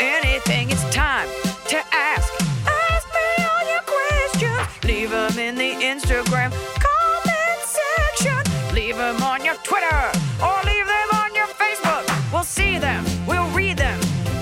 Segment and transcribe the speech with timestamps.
[0.00, 0.70] Anything.
[0.70, 1.28] It's time
[1.68, 2.32] to ask.
[2.66, 4.84] Ask me all your questions.
[4.84, 6.50] Leave them in the Instagram
[6.86, 8.74] comment section.
[8.74, 10.00] Leave them on your Twitter
[10.42, 12.04] or leave them on your Facebook.
[12.32, 13.04] We'll see them.
[13.26, 13.98] We'll read them.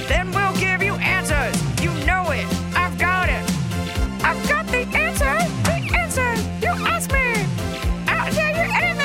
[0.09, 1.57] Then we'll give you answers.
[1.83, 2.47] You know it.
[2.75, 3.45] I've got it.
[4.23, 5.35] I've got the answer.
[5.65, 6.31] The answer.
[6.61, 7.47] You ask me.
[8.09, 8.97] I'll tell you anything.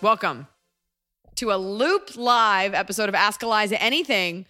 [0.00, 0.46] Welcome
[1.38, 4.44] to a loop live episode of Ask Eliza Anything,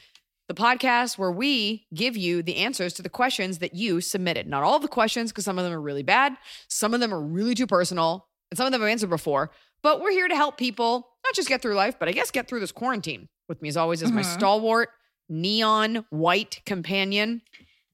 [0.49, 4.47] the podcast where we give you the answers to the questions that you submitted.
[4.47, 7.21] Not all the questions, because some of them are really bad, some of them are
[7.21, 9.51] really too personal, and some of them I've answered before.
[9.83, 12.49] But we're here to help people not just get through life, but I guess get
[12.49, 13.29] through this quarantine.
[13.51, 14.39] With me, as always, is my uh-huh.
[14.39, 14.89] stalwart,
[15.29, 17.43] neon white companion,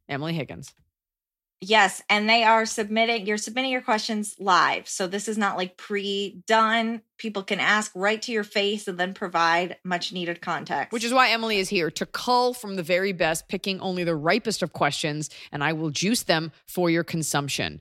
[0.08, 0.72] Emily Higgins.
[1.66, 3.26] Yes, and they are submitting.
[3.26, 7.00] You're submitting your questions live, so this is not like pre-done.
[7.16, 10.92] People can ask right to your face and then provide much needed context.
[10.92, 14.14] Which is why Emily is here to cull from the very best, picking only the
[14.14, 17.80] ripest of questions, and I will juice them for your consumption.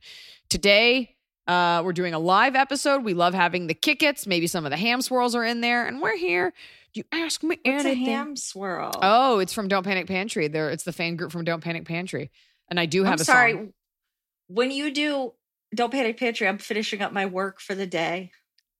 [0.49, 1.17] Today,
[1.47, 3.03] uh, we're doing a live episode.
[3.03, 4.25] We love having the kickets.
[4.25, 6.53] Maybe some of the ham swirls are in there, and we're here.
[6.93, 8.91] You ask me What's a ham swirl?
[9.01, 10.47] Oh, it's from Don't Panic Pantry.
[10.47, 12.31] There, it's the fan group from Don't Panic Pantry,
[12.73, 13.51] and I do have I'm a sorry.
[13.53, 13.73] song.
[14.47, 15.34] When you do
[15.75, 18.31] Don't Panic Pantry, I'm finishing up my work for the day.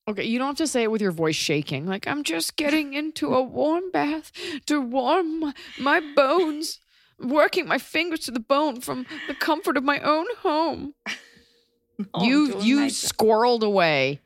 [0.08, 1.86] Okay, you don't have to say it with your voice shaking.
[1.86, 4.31] Like I'm just getting into a warm bath
[4.66, 6.80] to warm my, bones,
[7.20, 10.96] working my fingers to the bone from the comfort of my own home.
[12.16, 14.20] Oh, you you squirreled away.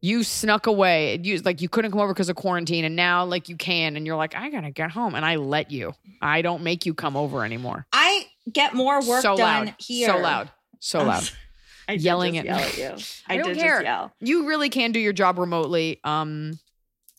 [0.00, 1.18] You snuck away.
[1.22, 4.06] You like you couldn't come over because of quarantine, and now like you can, and
[4.06, 5.94] you're like, I gotta get home, and I let you.
[6.22, 7.86] I don't make you come over anymore.
[7.92, 10.08] I get more work so done loud, here.
[10.08, 11.28] so loud, so loud.
[11.88, 13.04] I Yelling just at yell at you.
[13.28, 14.10] I, I don't care.
[14.20, 16.58] You really can do your job remotely, um,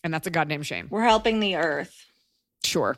[0.04, 0.88] and that's a goddamn shame.
[0.90, 2.06] We're helping the earth.
[2.64, 2.96] Sure.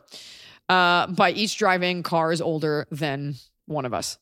[0.68, 3.36] Uh, by each driving cars older than
[3.68, 4.18] one of us.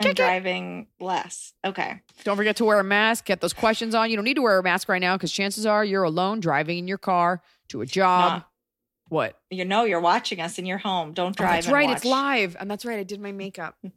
[0.00, 1.52] And driving less.
[1.64, 2.00] Okay.
[2.24, 3.26] Don't forget to wear a mask.
[3.26, 4.10] Get those questions on.
[4.10, 6.78] You don't need to wear a mask right now because chances are you're alone driving
[6.78, 8.32] in your car to a job.
[8.32, 8.42] Nah.
[9.08, 9.36] What?
[9.50, 11.12] You know you're watching us in your home.
[11.12, 11.50] Don't Oh, drive.
[11.54, 11.90] that's and right.
[11.90, 12.56] It's live.
[12.58, 12.98] And that's right.
[12.98, 13.76] I did my makeup.
[13.82, 13.92] Kick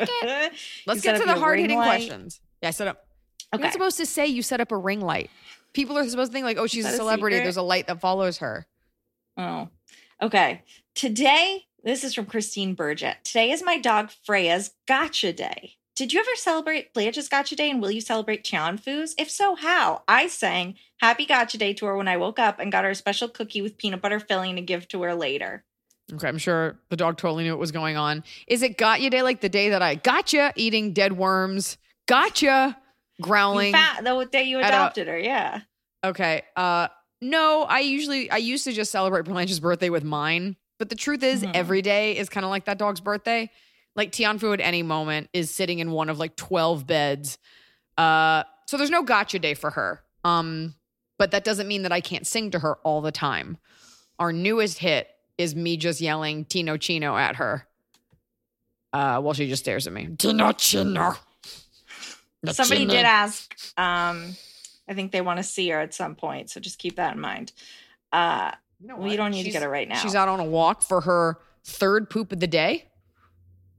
[0.00, 0.52] it.
[0.86, 2.40] Let's get to the hard hitting questions.
[2.62, 3.06] Yeah, I set up.
[3.52, 3.60] Okay.
[3.60, 5.30] You're not supposed to say you set up a ring light.
[5.72, 7.36] People are supposed to think like, oh, she's a that a celebrity.
[7.38, 8.66] There's a light that follows her.
[9.36, 9.68] Oh,
[10.22, 10.62] okay.
[10.94, 13.24] Today, this is from Christine Burgett.
[13.24, 15.74] Today is my dog Freya's Gotcha Day.
[15.96, 19.14] Did you ever celebrate Blanche's Gotcha Day and will you celebrate Tian Fu's?
[19.18, 20.02] If so, how?
[20.08, 22.94] I sang Happy Gotcha Day to her when I woke up and got her a
[22.94, 25.64] special cookie with peanut butter filling to give to her later.
[26.12, 28.24] Okay, I'm sure the dog totally knew what was going on.
[28.46, 31.78] Is it Gotcha day like the day that I gotcha eating dead worms?
[32.08, 32.76] Gotcha
[33.20, 33.72] growling.
[33.74, 35.60] fa- the day you at a- adopted her, yeah.
[36.04, 36.42] Okay.
[36.56, 36.88] Uh
[37.22, 40.56] no, I usually I used to just celebrate Blanche's birthday with mine.
[40.80, 41.50] But the truth is Mhm.
[41.54, 43.50] every day is kind of like that dog's birthday.
[43.94, 47.38] Like Tianfu at any moment is sitting in one of like 12 beds.
[47.98, 50.02] Uh so there's no gotcha day for her.
[50.24, 50.74] Um
[51.18, 53.58] but that doesn't mean that I can't sing to her all the time.
[54.18, 57.66] Our newest hit is me just yelling Tino Chino at her.
[58.92, 60.08] Uh while she just stares at me.
[60.16, 61.14] Tino Chino.
[62.42, 63.54] The Somebody did ask.
[63.76, 64.34] Um,
[64.88, 67.20] I think they want to see her at some point, so just keep that in
[67.20, 67.52] mind.
[68.14, 69.96] Uh, You know we don't need to get her right now.
[69.96, 72.86] She's out on a walk for her third poop of the day.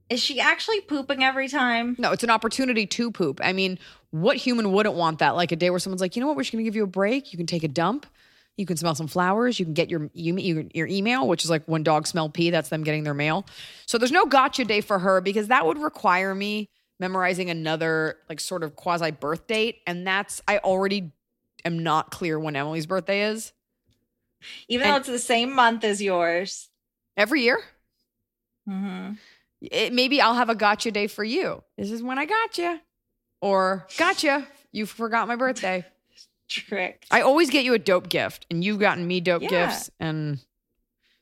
[0.09, 1.95] Is she actually pooping every time?
[1.97, 3.39] No, it's an opportunity to poop.
[3.43, 3.79] I mean,
[4.11, 5.35] what human wouldn't want that?
[5.35, 6.87] Like a day where someone's like, you know what, we're just gonna give you a
[6.87, 7.31] break.
[7.33, 8.05] You can take a dump.
[8.57, 9.59] You can smell some flowers.
[9.59, 12.51] You can get your you, your, your email, which is like when dogs smell pee.
[12.51, 13.45] That's them getting their mail.
[13.87, 16.69] So there's no gotcha day for her because that would require me
[16.99, 21.11] memorizing another like sort of quasi birth date, and that's I already
[21.65, 23.53] am not clear when Emily's birthday is
[24.67, 26.69] Even though it's the same month as yours.
[27.17, 27.59] every year.
[28.67, 29.11] hmm
[29.61, 31.63] It, maybe I'll have a gotcha day for you.
[31.77, 32.81] This is when I gotcha,
[33.41, 34.47] or gotcha.
[34.71, 35.85] You forgot my birthday.
[36.49, 37.05] Trick.
[37.11, 39.49] I always get you a dope gift, and you've gotten me dope Yeah.
[39.67, 39.89] gifts.
[39.99, 40.39] And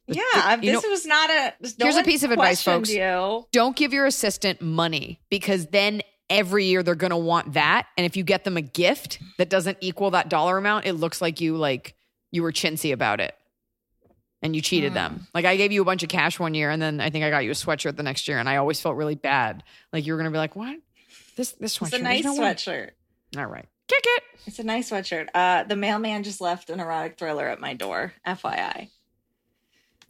[0.07, 1.54] yeah, you this know- was not a.
[1.62, 2.89] no Here's a piece of advice, folks.
[2.92, 3.45] You.
[3.51, 6.01] don't give your assistant money because then
[6.31, 9.50] every year they're going to want that and if you get them a gift that
[9.50, 11.95] doesn't equal that dollar amount it looks like you like
[12.31, 13.35] you were chintzy about it
[14.41, 14.95] and you cheated Hmm.
[14.95, 17.23] them like i gave you a bunch of cash one year and then i think
[17.25, 20.05] i got you a sweatshirt the next year and i always felt really bad like
[20.05, 20.77] you were going to be like what
[21.35, 22.89] this this sweatshirt It's a nice no way." sweatshirt.
[23.37, 25.27] all right kick it It's a nice sweatshirt.
[25.33, 28.13] Uh, the mailman just left an erotic thriller at my door.
[28.25, 28.89] FYI.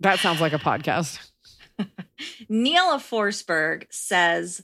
[0.01, 1.31] that sounds like a podcast
[2.49, 4.61] Neil of Forsberg says,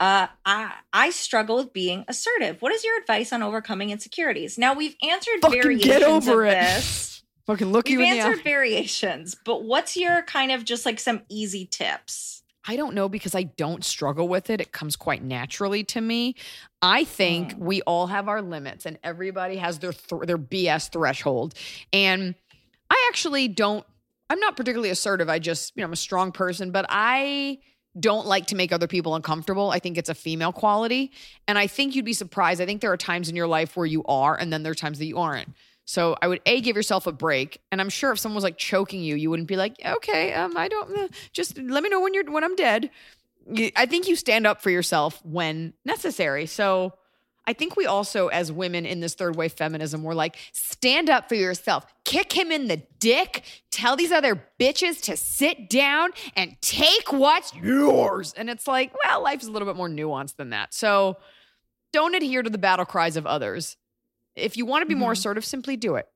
[0.00, 2.60] uh, I, I struggle with being assertive.
[2.62, 4.56] What is your advice on overcoming insecurities?
[4.58, 6.54] Now, we've answered Fucking variations get over of it.
[6.58, 7.22] this.
[7.46, 10.86] fucking look We've you in the eye answered variations, but what's your kind of just
[10.86, 12.42] like some easy tips?
[12.66, 14.60] I don't know because I don't struggle with it.
[14.60, 16.34] It comes quite naturally to me.
[16.82, 17.58] I think Mm.
[17.58, 21.54] we all have our limits and everybody has their th- their BS threshold.
[21.92, 22.34] And
[22.90, 23.84] I actually don't
[24.28, 25.28] I'm not particularly assertive.
[25.28, 27.58] I just, you know, I'm a strong person, but I
[27.98, 29.70] don't like to make other people uncomfortable.
[29.70, 31.10] I think it's a female quality.
[31.48, 32.60] And I think you'd be surprised.
[32.60, 34.76] I think there are times in your life where you are and then there are
[34.76, 35.48] times that you aren't.
[35.90, 38.56] So I would a give yourself a break, and I'm sure if someone was like
[38.56, 42.00] choking you, you wouldn't be like, okay, um, I don't, uh, just let me know
[42.00, 42.90] when you're when I'm dead.
[43.74, 46.46] I think you stand up for yourself when necessary.
[46.46, 46.92] So
[47.46, 51.28] I think we also, as women in this third wave feminism, we're like, stand up
[51.28, 56.60] for yourself, kick him in the dick, tell these other bitches to sit down and
[56.60, 58.34] take what's yours.
[58.36, 60.74] And it's like, well, life is a little bit more nuanced than that.
[60.74, 61.16] So
[61.92, 63.76] don't adhere to the battle cries of others.
[64.36, 65.18] If you want to be more Mhm.
[65.18, 66.08] assertive, simply do it.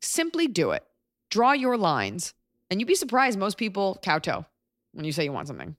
[0.00, 0.84] Simply do it.
[1.30, 2.34] Draw your lines.
[2.70, 4.44] And you'd be surprised, most people kowtow
[4.92, 5.76] when you say you want something.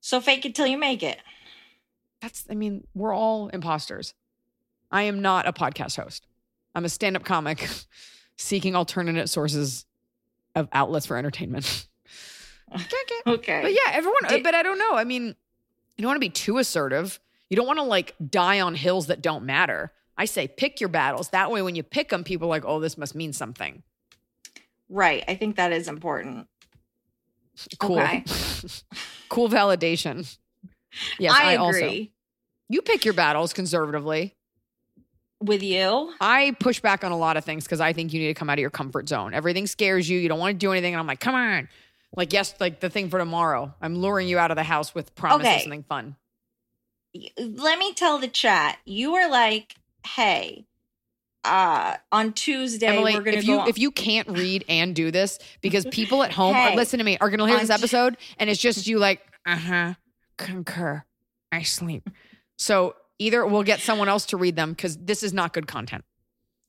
[0.00, 1.18] So fake it till you make it.
[2.20, 4.14] That's, I mean, we're all imposters.
[4.90, 6.26] I am not a podcast host.
[6.74, 7.68] I'm a stand up comic
[8.36, 9.86] seeking alternate sources
[10.54, 11.86] of outlets for entertainment.
[13.26, 13.62] Okay.
[13.62, 14.94] But yeah, everyone, Did- but I don't know.
[14.94, 17.18] I mean, you don't want to be too assertive.
[17.48, 19.92] You don't want to like die on hills that don't matter.
[20.16, 21.30] I say pick your battles.
[21.30, 23.82] That way, when you pick them, people are like, oh, this must mean something.
[24.88, 25.24] Right.
[25.26, 26.46] I think that is important.
[27.78, 27.98] Cool.
[27.98, 28.24] Okay.
[29.28, 30.36] cool validation.
[31.18, 31.78] Yes, I, I also.
[31.78, 32.12] agree
[32.68, 34.34] You pick your battles conservatively.
[35.42, 36.12] with you.
[36.20, 38.50] I push back on a lot of things because I think you need to come
[38.50, 39.32] out of your comfort zone.
[39.34, 40.18] Everything scares you.
[40.18, 40.92] You don't want to do anything.
[40.94, 41.68] And I'm like, come on.
[42.16, 43.72] Like, yes, like the thing for tomorrow.
[43.80, 45.62] I'm luring you out of the house with promise of Okay.
[45.62, 46.16] something fun.
[47.38, 48.78] Let me tell the chat.
[48.84, 49.74] You are like,
[50.06, 50.66] hey,
[51.44, 54.94] uh, on Tuesday, Emily, we're going to if you on- if you can't read and
[54.94, 57.70] do this, because people at home Hey, are listen to me are gonna hear this
[57.70, 59.94] episode and it's just you like, uh-huh,
[60.40, 61.04] concur.
[61.52, 62.08] I sleep.
[62.56, 66.04] So either we'll get someone else to read them because this is not good content.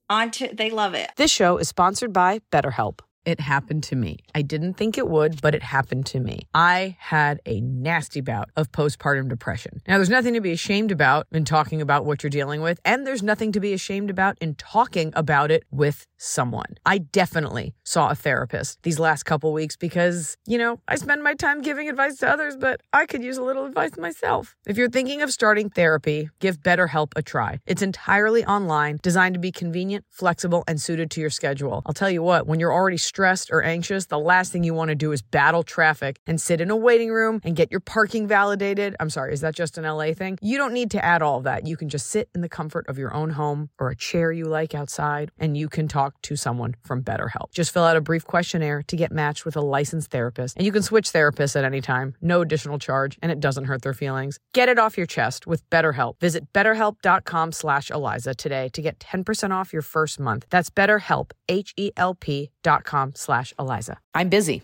[0.09, 1.09] on to, they love it.
[1.15, 2.99] This show is sponsored by BetterHelp.
[3.23, 4.17] It happened to me.
[4.33, 6.47] I didn't think it would, but it happened to me.
[6.55, 9.81] I had a nasty bout of postpartum depression.
[9.87, 13.05] Now, there's nothing to be ashamed about in talking about what you're dealing with, and
[13.05, 16.77] there's nothing to be ashamed about in talking about it with someone.
[16.83, 21.35] I definitely saw a therapist these last couple weeks because, you know, I spend my
[21.35, 24.55] time giving advice to others, but I could use a little advice myself.
[24.65, 27.59] If you're thinking of starting therapy, give BetterHelp a try.
[27.67, 31.83] It's entirely online, designed to be convenient, flexible, and suited to your schedule.
[31.85, 34.87] I'll tell you what, when you're already stressed or anxious, the last thing you want
[34.87, 38.25] to do is battle traffic and sit in a waiting room and get your parking
[38.25, 38.95] validated.
[39.01, 40.37] I'm sorry, is that just an LA thing?
[40.41, 41.67] You don't need to add all of that.
[41.67, 44.45] You can just sit in the comfort of your own home or a chair you
[44.45, 47.51] like outside, and you can talk to someone from BetterHelp.
[47.53, 50.71] Just fill out a brief questionnaire to get matched with a licensed therapist, and you
[50.71, 54.39] can switch therapists at any time, no additional charge, and it doesn't hurt their feelings.
[54.53, 56.13] Get it off your chest with BetterHelp.
[56.21, 60.45] Visit betterhelp.com slash Eliza today to get 10% off your first month.
[60.49, 63.97] That's betterhelp, H-E-L-P dot com slash Eliza.
[64.13, 64.63] I'm busy,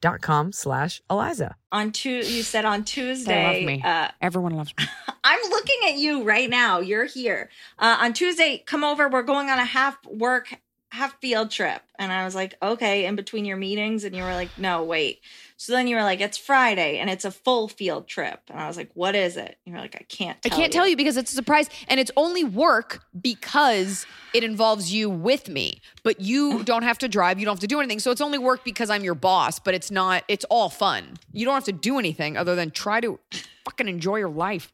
[0.00, 1.56] dot com slash Eliza.
[1.72, 3.32] On two, you said on Tuesday.
[3.34, 3.82] They love me.
[3.84, 4.84] Uh, Everyone loves me.
[5.24, 6.80] I'm looking at you right now.
[6.80, 7.50] You're here.
[7.78, 9.08] Uh, on Tuesday, come over.
[9.08, 10.54] We're going on a half work,
[10.90, 11.82] half field trip.
[11.98, 14.04] And I was like, okay, in between your meetings.
[14.04, 15.20] And you were like, no, wait.
[15.60, 18.40] So then you were like, it's Friday and it's a full field trip.
[18.48, 19.58] And I was like, what is it?
[19.66, 22.10] You were like, I can't I can't tell you because it's a surprise and it's
[22.16, 25.82] only work because it involves you with me.
[26.02, 27.98] But you don't have to drive, you don't have to do anything.
[27.98, 31.18] So it's only work because I'm your boss, but it's not it's all fun.
[31.30, 33.20] You don't have to do anything other than try to
[33.66, 34.72] fucking enjoy your life.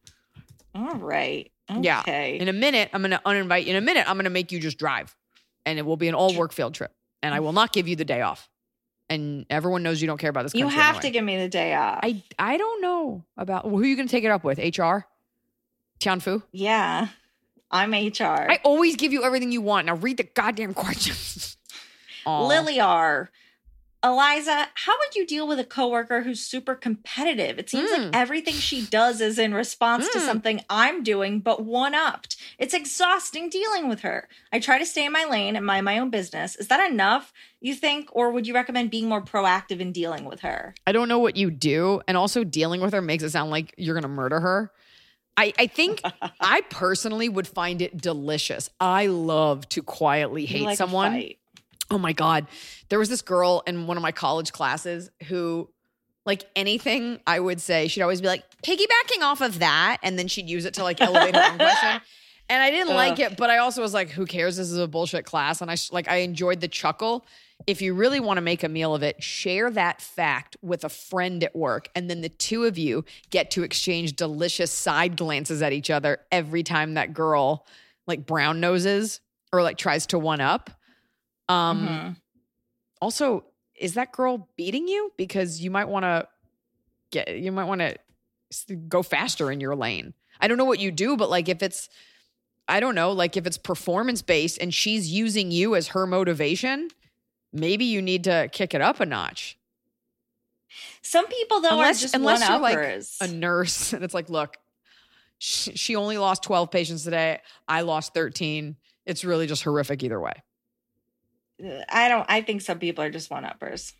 [0.72, 1.50] All right.
[1.68, 1.82] Okay.
[1.82, 2.04] Yeah.
[2.06, 3.70] In a minute, I'm going to uninvite you.
[3.70, 5.16] In a minute, I'm going to make you just drive.
[5.64, 6.92] And it will be an all work field trip.
[7.24, 8.48] And I will not give you the day off.
[9.08, 11.02] And everyone knows you don't care about this You have anyway.
[11.02, 12.00] to give me the day off.
[12.02, 14.58] I I don't know about who are you going to take it up with?
[14.58, 15.06] HR?
[16.00, 16.42] Tianfu?
[16.52, 17.08] yeah.
[17.68, 18.22] I'm HR.
[18.48, 19.86] I always give you everything you want.
[19.86, 21.56] Now read the goddamn questions.
[22.24, 23.30] Lily R.
[24.06, 27.58] Eliza, how would you deal with a coworker who's super competitive?
[27.58, 28.04] It seems Mm.
[28.04, 30.26] like everything she does is in response to Mm.
[30.26, 32.36] something I'm doing, but one upped.
[32.56, 34.28] It's exhausting dealing with her.
[34.52, 36.54] I try to stay in my lane and mind my own business.
[36.54, 38.08] Is that enough, you think?
[38.12, 40.76] Or would you recommend being more proactive in dealing with her?
[40.86, 42.00] I don't know what you do.
[42.06, 44.70] And also dealing with her makes it sound like you're gonna murder her.
[45.36, 46.00] I, I think
[46.40, 48.70] I personally would find it delicious.
[48.80, 51.12] I love to quietly hate like someone.
[51.12, 51.38] fight.
[51.90, 52.46] Oh my God.
[52.88, 55.68] There was this girl in one of my college classes who,
[56.24, 59.98] like anything I would say, she'd always be like, piggybacking off of that.
[60.02, 62.00] And then she'd use it to like elevate her own question.
[62.48, 64.56] And I didn't like it, but I also was like, who cares?
[64.56, 65.60] This is a bullshit class.
[65.60, 67.26] And I sh- like, I enjoyed the chuckle.
[67.66, 70.88] If you really want to make a meal of it, share that fact with a
[70.88, 71.88] friend at work.
[71.96, 76.18] And then the two of you get to exchange delicious side glances at each other
[76.30, 77.66] every time that girl
[78.06, 79.20] like brown noses
[79.52, 80.70] or like tries to one up.
[81.48, 82.16] Um, Mhm.
[83.00, 85.12] also, is that girl beating you?
[85.16, 86.28] Because you might want to
[87.10, 90.14] get, you might want to go faster in your lane.
[90.40, 91.88] I don't know what you do, but like if it's,
[92.68, 96.88] I don't know, like if it's performance based and she's using you as her motivation,
[97.52, 99.56] maybe you need to kick it up a notch.
[101.02, 104.56] Some people, though, unless are just unless you're like a nurse and it's like, look,
[105.38, 107.40] she, she only lost 12 patients today.
[107.68, 108.76] I lost 13.
[109.04, 110.32] It's really just horrific either way.
[111.88, 113.92] I don't, I think some people are just one uppers.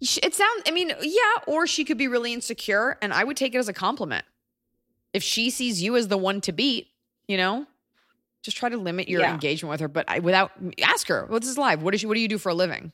[0.00, 3.54] It sounds, I mean, yeah, or she could be really insecure, and I would take
[3.54, 4.24] it as a compliment.
[5.12, 6.88] If she sees you as the one to beat,
[7.26, 7.66] you know,
[8.42, 9.32] just try to limit your Yeah.
[9.34, 9.88] engagement with her.
[9.88, 11.82] But I, without, ask her, what's this live?
[11.82, 12.92] What, is she, what do you do for a living?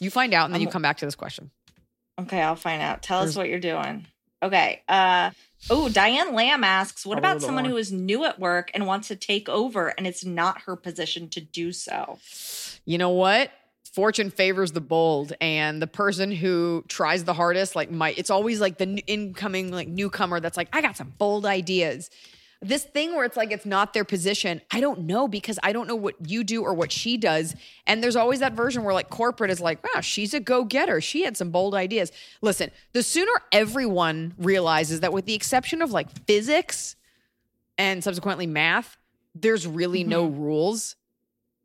[0.00, 1.50] You find out, and then you come back to this question.
[2.18, 3.02] Okay, I'll find out.
[3.02, 4.06] Tell There's- us what you're doing.
[4.42, 4.82] Okay.
[4.88, 5.30] Uh
[5.68, 7.72] oh, Diane Lamb asks, what about someone horn.
[7.72, 11.28] who is new at work and wants to take over and it's not her position
[11.30, 12.18] to do so?
[12.84, 13.52] You know what?
[13.92, 18.18] Fortune favors the bold, and the person who tries the hardest, like, might.
[18.18, 22.08] It's always like the incoming like newcomer that's like, I got some bold ideas.
[22.62, 24.60] This thing where it's like it's not their position.
[24.70, 27.54] I don't know because I don't know what you do or what she does.
[27.86, 31.00] And there's always that version where like corporate is like, wow, she's a go getter.
[31.00, 32.12] She had some bold ideas.
[32.42, 36.96] Listen, the sooner everyone realizes that, with the exception of like physics
[37.78, 38.98] and subsequently math,
[39.34, 40.96] there's really no rules.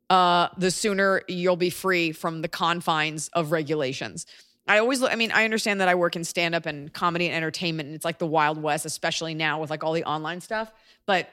[0.08, 4.24] Uh, the sooner you'll be free from the confines of regulations.
[4.68, 7.26] I always look, I mean, I understand that I work in stand up and comedy
[7.26, 10.40] and entertainment, and it's like the Wild West, especially now with like all the online
[10.40, 10.72] stuff.
[11.06, 11.28] But,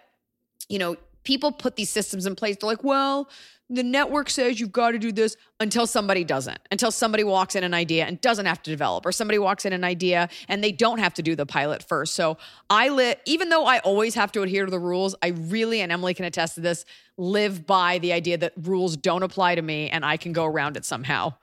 [0.69, 2.57] you know, people put these systems in place.
[2.59, 3.29] They're like, well,
[3.69, 7.63] the network says you've got to do this until somebody doesn't, until somebody walks in
[7.63, 10.71] an idea and doesn't have to develop, or somebody walks in an idea and they
[10.71, 12.13] don't have to do the pilot first.
[12.13, 12.37] So
[12.69, 15.91] I live, even though I always have to adhere to the rules, I really, and
[15.91, 16.85] Emily can attest to this,
[17.17, 20.77] live by the idea that rules don't apply to me and I can go around
[20.77, 21.33] it somehow.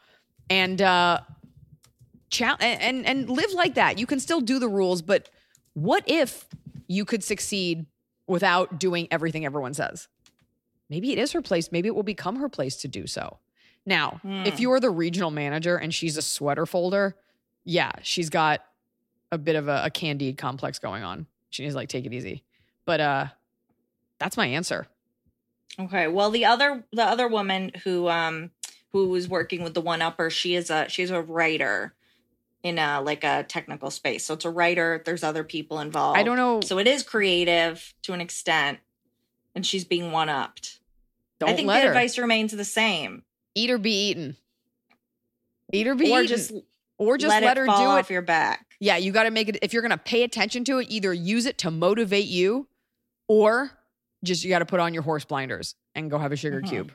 [0.51, 1.21] And, uh,
[2.31, 3.99] Chal- and, and live like that.
[3.99, 5.29] You can still do the rules, but
[5.75, 6.47] what if
[6.87, 7.87] you could succeed
[8.27, 10.09] without doing everything everyone says?
[10.89, 11.71] Maybe it is her place.
[11.71, 13.39] Maybe it will become her place to do so.
[13.87, 17.17] Now, if you're the regional manager and she's a sweater folder,
[17.65, 18.65] yeah, she's got
[19.33, 21.27] a bit of a, a candide complex going on.
[21.51, 22.45] She needs to like take it easy.
[22.85, 23.27] But uh
[24.19, 24.87] that's my answer.
[25.79, 26.09] Okay.
[26.09, 28.51] Well, the other the other woman who um
[28.93, 31.95] who was working with the one upper, she is a she's a writer
[32.63, 34.25] in a like a technical space.
[34.25, 35.03] So it's a writer.
[35.05, 36.19] There's other people involved.
[36.19, 36.61] I don't know.
[36.63, 38.79] So it is creative to an extent,
[39.55, 40.79] and she's being one upped.
[41.39, 43.23] Don't I think the her advice remains the same.
[43.55, 44.37] eat or be eaten.
[45.73, 46.27] Eat or be or eaten.
[46.27, 46.53] just
[46.99, 48.13] or just let, let, it her fall do off it.
[48.13, 48.67] your back.
[48.79, 49.59] Yeah, you got to make it.
[49.63, 52.67] If you're going to pay attention to it, either use it to motivate you
[53.29, 53.71] or
[54.25, 56.69] just you got to put on your horse blinders and go have a sugar Mhm.
[56.69, 56.93] cube.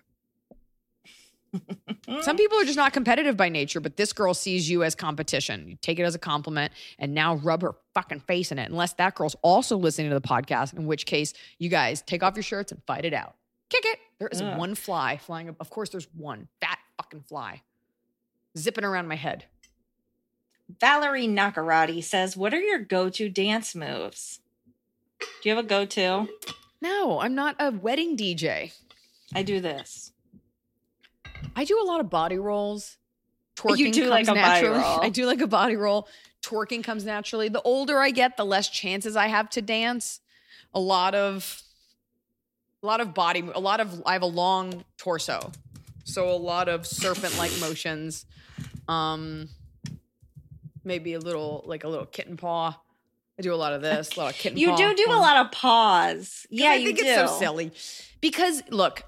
[2.21, 5.67] Some people are just not competitive by nature, but this girl sees you as competition.
[5.67, 8.69] You take it as a compliment and now rub her fucking face in it.
[8.69, 12.35] Unless that girl's also listening to the podcast, in which case you guys take off
[12.35, 13.35] your shirts and fight it out.
[13.69, 13.99] Kick it.
[14.19, 14.57] There is Ugh.
[14.57, 15.55] one fly flying up.
[15.59, 17.61] Of course, there's one fat fucking fly
[18.57, 19.45] zipping around my head.
[20.79, 24.39] Valerie Nakarati says, "What are your go-to dance moves?
[25.19, 26.27] Do you have a go-to?
[26.81, 28.71] No, I'm not a wedding DJ.
[29.33, 30.11] I do this.
[31.55, 32.97] I do a lot of body rolls.
[33.57, 34.99] Twerking You do comes like a body roll.
[35.01, 36.07] I do like a body roll.
[36.43, 37.49] Twerking comes naturally.
[37.49, 40.19] The older I get, the less chances I have to dance.
[40.73, 41.61] A lot of,
[42.83, 44.03] a lot of body, a lot of.
[44.05, 45.51] I have a long torso,
[46.03, 48.25] so a lot of serpent-like motions.
[48.89, 49.47] Um,
[50.83, 52.77] maybe a little like a little kitten paw.
[53.39, 54.15] I do a lot of this.
[54.15, 54.57] A lot of kitten.
[54.57, 54.77] You paw.
[54.77, 55.51] do do a Um, lot of.
[55.51, 57.05] 'Cause Yeah, I you think do.
[57.05, 57.71] it's so silly.
[58.21, 59.03] Because look,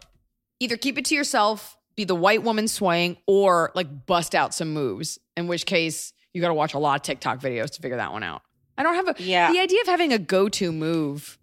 [0.59, 4.71] either keep it to yourself, be the white woman swaying, or like bust out some
[4.71, 5.19] moves.
[5.35, 8.13] In which case, you got to watch a lot of TikTok videos to figure that
[8.13, 8.41] one out.
[8.77, 9.51] I don't have a Yeah.
[9.51, 11.37] the idea of having a go-to move.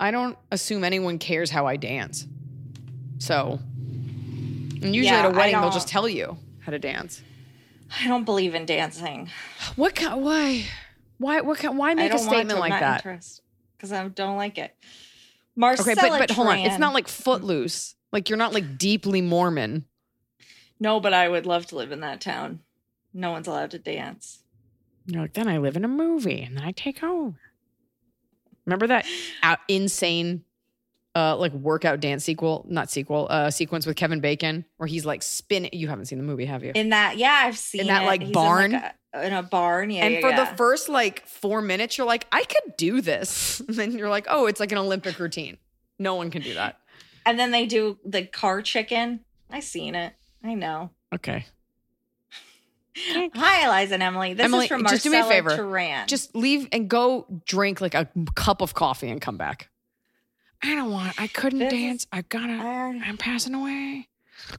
[0.00, 2.26] I don't assume anyone cares how I dance.
[3.18, 7.22] So, and usually Yeah, at a wedding, they'll just tell you how to dance.
[8.02, 9.30] I don't believe in dancing.
[9.76, 10.22] What kind?
[10.22, 10.64] Why?
[11.18, 11.42] Why?
[11.42, 11.78] What kind?
[11.78, 13.04] Why make a statement to, like that?
[13.76, 14.74] because I don't like it.
[15.54, 16.58] Marcella Okay, but but hold on.
[16.58, 17.94] It's not like footloose.
[18.14, 19.84] Like you're not like deeply Mormon.
[20.80, 22.60] no, but I would love to live in that town.
[23.12, 24.38] No one's allowed to dance.
[25.06, 27.38] You're like, then I live in a movie and then I take over.
[28.64, 29.04] Remember that
[29.42, 30.44] out, insane
[31.16, 35.22] uh like workout dance sequel, not sequel, uh sequence with Kevin Bacon where he's like
[35.22, 36.72] spinning you haven't seen the movie, have you?
[36.74, 38.06] In that, yeah, I've seen in that, it.
[38.06, 38.66] like, He's barn?
[38.66, 39.90] in, like, a, in a barn.
[39.90, 40.44] Yeah, and yeah, for yeah.
[40.50, 43.60] the first like 4 minutes you're like, I could do this.
[43.68, 45.58] And then you're like, "Oh, it's like an Olympic routine."
[45.98, 46.78] No one can do that.
[47.26, 49.20] And then they do the car chicken.
[49.50, 50.14] I seen it.
[50.42, 50.90] I know.
[51.14, 51.46] Okay.
[52.96, 54.34] Hi, Eliza and Emily.
[54.34, 55.56] This Emily, is from just do me a Marcella favor.
[55.56, 56.06] Turan.
[56.06, 59.68] Just leave and go drink like a cup of coffee and come back.
[60.62, 61.20] I don't want.
[61.20, 62.06] I couldn't This dance.
[62.12, 62.52] I gotta.
[62.52, 64.08] I- I'm passing away.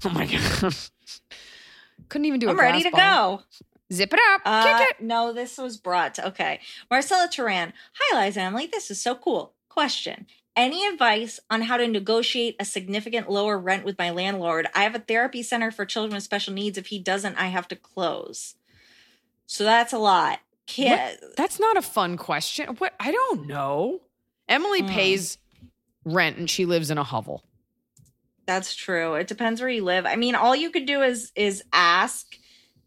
[0.04, 0.76] Oh my god.
[2.10, 2.50] Couldn't even do.
[2.50, 3.38] I'm ready to ball.
[3.38, 3.44] go.
[3.92, 4.42] Zip it up.
[4.46, 5.04] Uh, Kick it.
[5.04, 6.60] No, this was brought to, okay.
[6.90, 7.74] Marcella Turan.
[8.00, 8.68] Hi, Eliza and Emily.
[8.68, 9.54] This is so cool.
[9.70, 10.28] Question.
[10.56, 14.68] Any advice on how to negotiate a significant lower rent with my landlord?
[14.74, 16.78] I have a therapy center for children with special needs.
[16.78, 18.56] If he doesn't, I have to close.
[19.48, 20.40] So that's a lot.
[20.66, 22.68] Kid, That's not a fun question.
[22.78, 22.94] What?
[23.00, 24.02] I don't know.
[24.50, 24.88] Emily Hmm.
[24.88, 25.38] pays
[26.06, 27.44] rent and she lives in a hovel.
[28.48, 29.16] That's true.
[29.16, 30.06] It depends where you live.
[30.06, 32.36] I mean, all you could do is is ask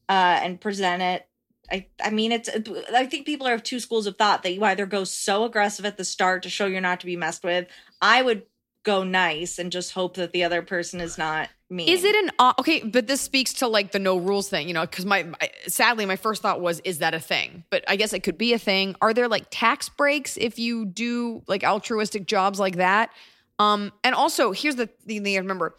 [0.08, 1.27] uh and present it.
[1.70, 2.48] I I mean, it's
[2.94, 5.84] I think people are of two schools of thought that you either go so aggressive
[5.84, 7.66] at the start to show you're not to be messed with.
[8.00, 8.42] I would
[8.84, 11.88] go nice and just hope that the other person is not mean.
[11.88, 12.82] Is it an okay?
[12.82, 14.82] But this speaks to like the no rules thing, you know?
[14.82, 17.64] Because my, my sadly, my first thought was, is that a thing?
[17.70, 18.96] But I guess it could be a thing.
[19.02, 23.10] Are there like tax breaks if you do like altruistic jobs like that?
[23.58, 25.76] Um, and also, here's the thing to remember: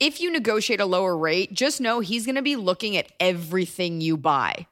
[0.00, 4.00] if you negotiate a lower rate, just know he's going to be looking at everything
[4.00, 4.66] you buy.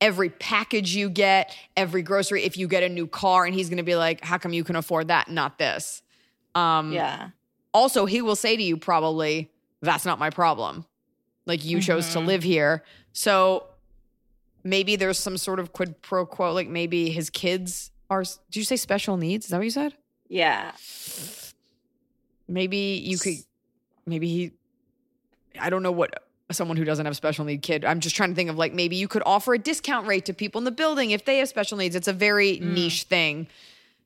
[0.00, 3.82] Every package you get, every grocery, if you get a new car, and he's gonna
[3.82, 6.02] be like, How come you can afford that, not this?
[6.54, 7.30] Um, Yeah.
[7.72, 9.50] also he will say to you probably
[9.82, 10.84] that's not my problem
[11.46, 12.26] like you chose to Mhm.
[12.26, 13.66] live here so
[14.62, 18.62] maybe there's some sort of quid pro quo like maybe his kids are did you
[18.64, 19.94] say special needs is that what you said
[20.28, 20.70] Yeah.
[22.48, 23.34] maybe you could
[24.06, 24.52] maybe he
[25.58, 26.22] i don't know what
[26.54, 28.96] someone who doesn't have special need kid i'm just trying to think of like maybe
[28.96, 31.78] you could offer a discount rate to people in the building if they have special
[31.78, 32.72] needs it's a very mm.
[32.72, 33.46] niche thing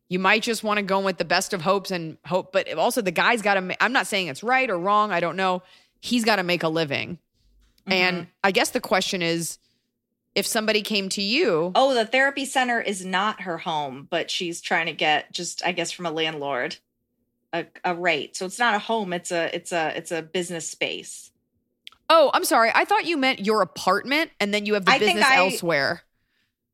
[0.09, 3.01] you might just want to go with the best of hopes and hope but also
[3.01, 5.63] the guy's got to i'm not saying it's right or wrong i don't know
[6.01, 7.19] he's got to make a living
[7.87, 8.31] and mm-hmm.
[8.45, 9.59] i guess the question is
[10.35, 14.61] if somebody came to you Oh, the therapy center is not her home, but she's
[14.61, 16.77] trying to get just, I guess, from a landlord
[17.53, 18.37] a, a rate.
[18.37, 19.13] So it's not a home.
[19.13, 21.31] It's a it's a it's a business space.
[22.11, 24.99] Oh i'm sorry i thought you meant your apartment and then you have the I
[24.99, 26.03] business I- elsewhere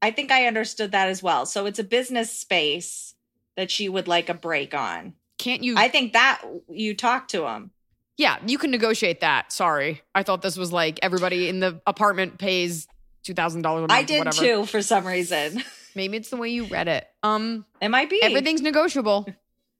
[0.02, 1.46] I think I understood that as well.
[1.46, 3.14] So it's a business space
[3.56, 5.14] that she would like a break on.
[5.38, 7.70] can't you I think that you talk to him.
[8.18, 9.50] Yeah, you can negotiate that.
[9.50, 10.02] Sorry.
[10.14, 12.86] I thought this was like everybody in the apartment pays
[13.26, 14.36] $2,000 a month I did whatever.
[14.36, 15.64] too for some reason.
[15.94, 17.06] Maybe it's the way you read it.
[17.22, 19.26] Um It might be everything's negotiable.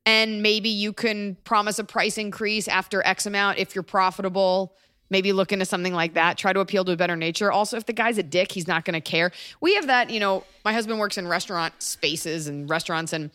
[0.07, 4.75] And maybe you can promise a price increase after X amount if you're profitable.
[5.15, 6.37] Maybe look into something like that.
[6.39, 7.53] Try to appeal to a better nature.
[7.53, 9.31] Also, if the guy's a dick, he's not going to care.
[9.61, 13.31] We have that, you know, my husband works in restaurant spaces and restaurants, and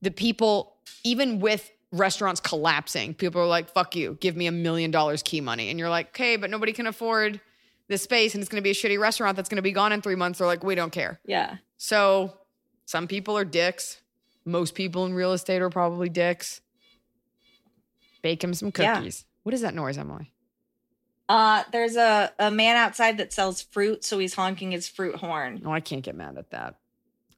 [0.00, 4.90] the people, even with restaurants collapsing, people are like, fuck you, give me a million
[4.90, 5.70] dollars key money.
[5.70, 7.40] And you're like, okay, but nobody can afford
[7.86, 9.92] this space and it's going to be a shitty restaurant that's going to be gone
[9.92, 10.40] in three months.
[10.40, 11.20] They're like, we don't care.
[11.24, 11.58] Yeah.
[11.76, 12.36] So
[12.84, 14.00] some people are dicks.
[14.44, 16.62] Most people in real estate are probably dicks.
[18.22, 18.96] Bake him some Yeah.
[18.96, 19.24] cookies.
[19.44, 20.32] What is that noise, Emily?
[21.28, 25.60] Uh there's a, a man outside that sells fruit, so he's honking his fruit horn.
[25.62, 26.76] No, I can't get mad at that.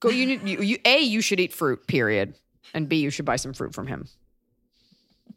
[0.01, 0.11] Go.
[0.11, 0.79] You need you, you.
[0.85, 1.01] A.
[1.01, 1.87] You should eat fruit.
[1.87, 2.35] Period.
[2.73, 2.97] And B.
[2.97, 4.09] You should buy some fruit from him.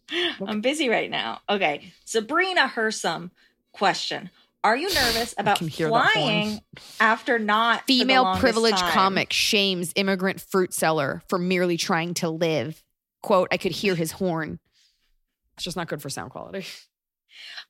[0.46, 1.40] I'm busy right now.
[1.50, 1.94] Okay.
[2.06, 3.32] Sabrina Hersum
[3.72, 4.30] question.
[4.64, 6.12] Are you nervous about can hear that horn.
[6.14, 6.62] flying
[7.00, 8.92] after not Female privilege time?
[8.92, 12.84] comic shames immigrant fruit seller for merely trying to live.
[13.22, 14.60] Quote: I could hear his horn.
[15.56, 16.66] It's just not good for sound quality.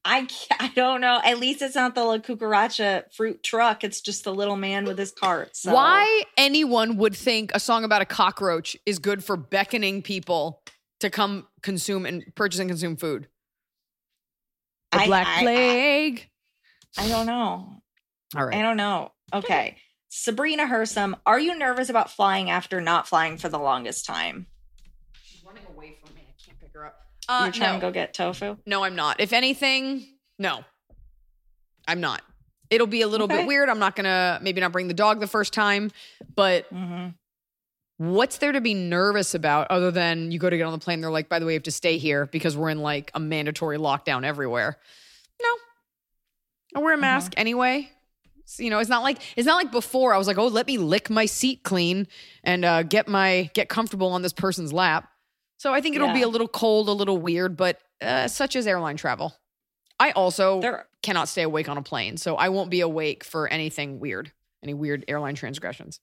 [0.05, 0.27] I
[0.59, 1.19] I don't know.
[1.23, 3.83] At least it's not the La Cucaracha fruit truck.
[3.83, 5.55] It's just the little man with his cart.
[5.55, 5.73] So.
[5.73, 10.61] Why anyone would think a song about a cockroach is good for beckoning people
[10.99, 13.27] to come consume and purchase and consume food?
[14.91, 16.29] The I- Black I- I- Plague.
[16.97, 17.81] I don't know.
[18.35, 19.11] All I don't know.
[19.33, 19.77] Okay.
[20.09, 24.47] Sabrina Hersum, are you nervous about flying after not flying for the longest time?
[25.21, 26.21] She's running away from me.
[26.27, 26.95] I can't pick her up.
[27.29, 27.79] Uh, You're trying no.
[27.79, 28.57] to go get tofu?
[28.65, 29.19] No, I'm not.
[29.19, 30.05] If anything,
[30.39, 30.63] no,
[31.87, 32.21] I'm not.
[32.69, 33.37] It'll be a little Okay.
[33.37, 33.69] bit weird.
[33.69, 35.91] I'm not gonna maybe not bring the dog the first time,
[36.35, 37.07] but hmm
[37.99, 41.01] what's there to be nervous about other than you go to get on the plane?
[41.01, 43.19] They're like, by the way, you have to stay here because we're in like a
[43.19, 44.77] mandatory lockdown everywhere.
[45.41, 45.49] No,
[46.75, 47.89] I wear a mask anyway.
[48.45, 50.13] So, you know, it's not like it's not like before.
[50.13, 52.07] I was like, oh, let me lick my seat clean
[52.43, 55.09] and uh, get my get comfortable on this person's lap.
[55.57, 58.67] So I think it'll be a little cold, a little weird, but uh, such as
[58.67, 59.35] airline travel.
[59.99, 63.47] I also There, cannot stay awake on a plane, so I won't be awake for
[63.47, 64.31] anything weird,
[64.63, 65.99] any weird airline transgressions,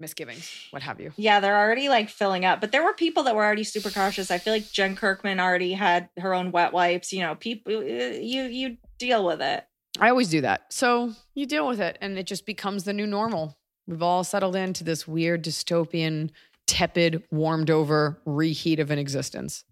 [0.00, 1.12] misgivings, what have you.
[1.16, 4.30] yeah, they're already like filling up, but there were people that were already super cautious.
[4.30, 7.12] I feel like Jen Kirkman already had her own wet wipes.
[7.12, 9.64] You know, people, uh, you you deal with it.
[10.00, 10.72] I always do that.
[10.72, 13.58] So you deal with it, and it just becomes the new normal.
[13.86, 16.30] We've all settled into this weird dystopian,
[16.66, 19.64] tepid, warmed over reheat of an existence.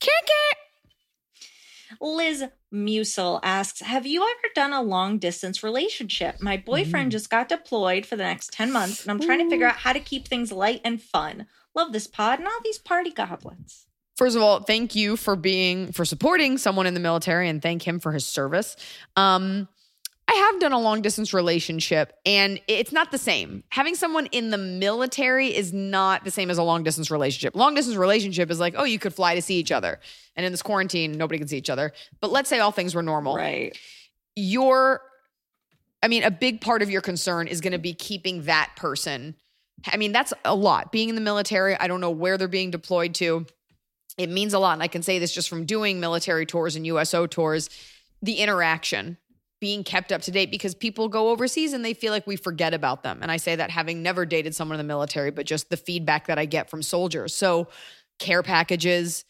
[0.00, 0.58] Kick it.
[2.00, 6.40] Liz Musel asks, Have you ever done a long distance relationship?
[6.40, 9.66] My boyfriend just got deployed for the next 10 months, and I'm trying to figure
[9.66, 11.46] out how to keep things light and fun.
[11.74, 13.86] Love this pod and all these party goblins.
[14.16, 17.82] First of all, thank you for being for supporting someone in the military and thank
[17.82, 18.76] him for his service.
[19.16, 19.68] Um
[20.30, 23.64] I have done a long distance relationship and it's not the same.
[23.70, 27.56] Having someone in the military is not the same as a long distance relationship.
[27.56, 29.98] Long distance relationship is like, oh, you could fly to see each other.
[30.36, 31.92] And in this quarantine, nobody can see each other.
[32.20, 33.34] But let's say all things were normal.
[33.34, 33.76] Right.
[34.36, 35.02] Your
[36.00, 39.34] I mean, a big part of your concern is going to be keeping that person.
[39.92, 40.92] I mean, that's a lot.
[40.92, 43.46] Being in the military, I don't know where they're being deployed to.
[44.16, 44.74] it means a lot.
[44.74, 47.68] And I can say this just from doing military tours and USO tours,
[48.22, 49.16] the interaction
[49.60, 52.72] being kept up to date because people go overseas and they feel like we forget
[52.72, 53.18] about them.
[53.22, 56.26] And I say that having never dated someone in the military, but just the feedback
[56.28, 57.34] that I get from soldiers.
[57.34, 57.68] So,
[58.18, 59.24] care packages,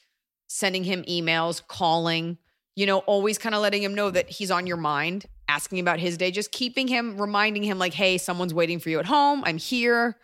[0.49, 2.39] sending him emails, calling,
[2.77, 5.99] you know, always kind of letting him know that he's on your mind, asking about
[5.99, 9.43] his day, just keeping him, reminding him, like, hey, someone's waiting for you at home.
[9.45, 10.17] I'm here.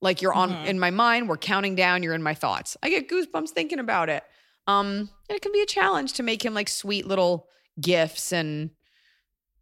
[0.00, 0.66] Like, you're on Mhm.
[0.66, 1.28] in my mind.
[1.28, 2.02] We're counting down.
[2.02, 2.76] You're in my thoughts.
[2.82, 4.22] I get goosebumps thinking about it.
[4.66, 7.48] Um, and it can be a challenge to make him like sweet little
[7.80, 8.70] gifts and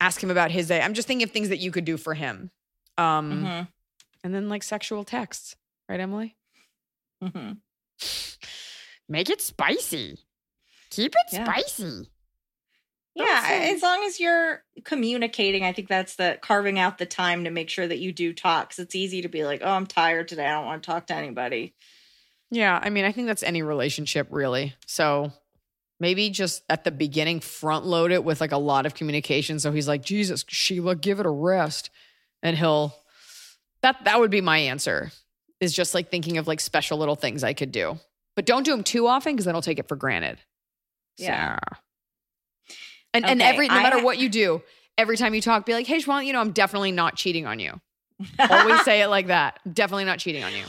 [0.02, 0.80] ask him about his day.
[0.80, 2.50] I'm just thinking of things that you could do for him.
[2.98, 3.68] Um, Mhm.
[4.24, 5.54] and then like sexual texts,
[5.88, 6.36] right, Emily?
[7.22, 7.58] Mhm.
[9.08, 10.18] Make it spicy.
[10.90, 11.44] Keep it Yeah.
[11.44, 12.10] spicy.
[13.14, 17.50] Yeah, as long as you're communicating, I think that's the carving out the time to
[17.50, 18.70] make sure that you do talk.
[18.70, 20.46] 'cause it's easy to be like, "Oh, I'm tired today.
[20.46, 21.74] I don't want to talk to anybody."
[22.50, 24.74] Yeah, I mean, I think that's any relationship really.
[24.86, 25.30] So
[26.02, 29.58] maybe just at the beginning, front load it with like a lot of communication.
[29.60, 31.88] So he's like, Jesus, Sheila, give it a rest.
[32.42, 32.94] And he'll
[33.82, 35.10] that that would be my answer.
[35.60, 37.98] Is just like thinking of like special little things I could do.
[38.36, 40.38] But don't do them too often because then I'll take it for granted.
[41.16, 41.56] Yeah.
[41.70, 41.76] So-
[43.14, 44.62] And and every no matter ha- what you do,
[44.98, 47.60] every time you talk, be like, hey Shwan, you know, I'm definitely not cheating on
[47.60, 47.80] you.
[48.38, 49.60] Always say it like that.
[49.72, 50.64] Definitely not cheating on you.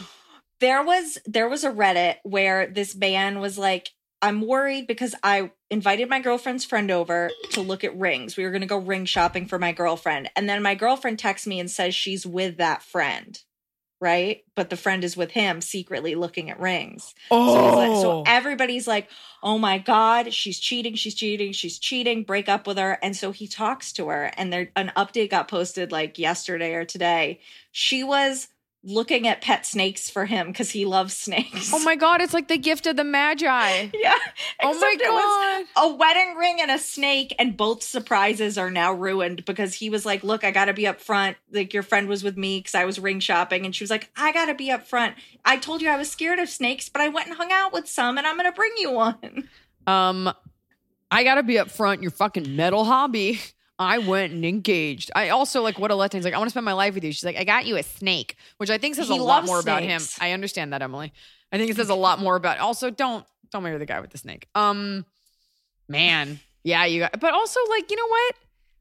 [0.59, 3.89] there was there was a reddit where this man was like
[4.23, 8.37] i'm worried because i invited my girlfriend's friend over to look at rings.
[8.37, 10.29] We were going to go ring shopping for my girlfriend.
[10.35, 13.41] And then my girlfriend texts me and says she's with that friend
[14.03, 14.43] right?
[14.53, 17.15] But the friend is with him secretly looking at rings.
[17.31, 18.23] Oh, so, like, so oh.
[18.27, 19.07] everybody's like,
[19.41, 22.99] oh my God, she's cheating, she's cheating, she's cheating, break up with her.
[23.01, 26.83] And so he talks to her, and there an update got posted like yesterday or
[26.83, 27.39] today.
[27.71, 28.49] She was
[28.83, 31.71] looking at pet snakes for him because he loves snakes.
[31.73, 33.87] Oh my god, it's like the gift of the magi.
[33.93, 34.17] Yeah.
[34.61, 35.91] Oh my except it was god.
[35.91, 40.05] a wedding ring and a snake, and both surprises are now ruined because he was
[40.05, 41.37] like, Look, I gotta be up front.
[41.51, 44.09] Like your friend was with me because I was ring shopping, and she was like,
[44.17, 45.15] I gotta be up front.
[45.45, 47.87] I told you I was scared of snakes, but I went and hung out with
[47.87, 49.47] some, and I'm gonna bring you one.
[49.87, 50.33] Um
[51.09, 53.39] I gotta be up front, your fucking metal hobby.
[53.79, 55.11] I went and engaged.
[55.15, 57.11] I also like what Aletta He's like, I want to spend my life with you.
[57.11, 59.59] She's like, I got you a snake, which I think says He a lot more
[59.59, 60.01] about him.
[60.19, 61.11] I understand that, Emily.
[61.51, 64.11] I think it says a lot more about also don't don't marry the guy with
[64.11, 64.47] the snake.
[64.55, 65.05] Um
[65.87, 68.35] man, yeah, you got but also like, you know what?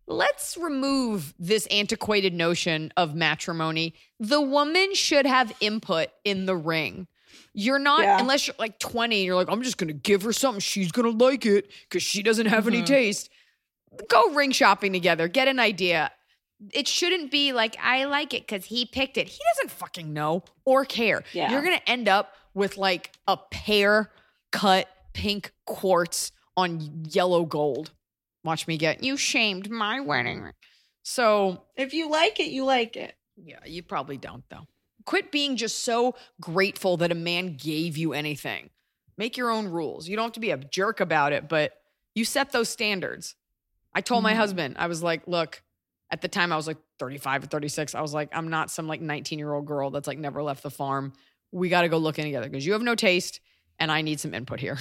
[0.07, 3.95] Let's remove this antiquated notion of matrimony.
[4.21, 7.07] The woman should have input in the ring.
[7.55, 8.19] You're not, Yeah.
[8.19, 10.61] unless you're like 20 and you're like, I'm just going to give her something.
[10.61, 12.87] She's going to like it because she doesn't have any Mhm.
[12.87, 13.31] taste.
[14.09, 15.29] Go ring shopping together.
[15.29, 16.11] Get an idea.
[16.73, 19.29] It shouldn't be like, I like it because he picked it.
[19.29, 21.25] He doesn't fucking know or care.
[21.33, 21.51] Yeah.
[21.51, 24.11] You're going to end up with like a pear
[24.53, 27.91] cut pink quartz on yellow gold.
[28.45, 30.53] Watch me get, you shamed my wedding ring.
[31.03, 33.15] So If you like it, you like it.
[33.37, 34.67] yeah, you probably don't though.
[35.05, 38.71] Quit being just so grateful that a man gave you anything.
[39.17, 40.09] Make your own rules.
[40.09, 41.73] You don't have to be a jerk about it, but
[42.15, 43.35] you set those standards.
[43.95, 44.37] I told my Mhm.
[44.37, 45.63] husband, I was like, look,
[46.11, 47.95] at the time I was like 35 or 36.
[47.95, 50.63] I was like, I'm not some like 19 year old girl that's like never left
[50.63, 51.13] the farm.
[51.51, 53.41] We got to go looking together because you have no taste
[53.79, 54.79] and I need some input here.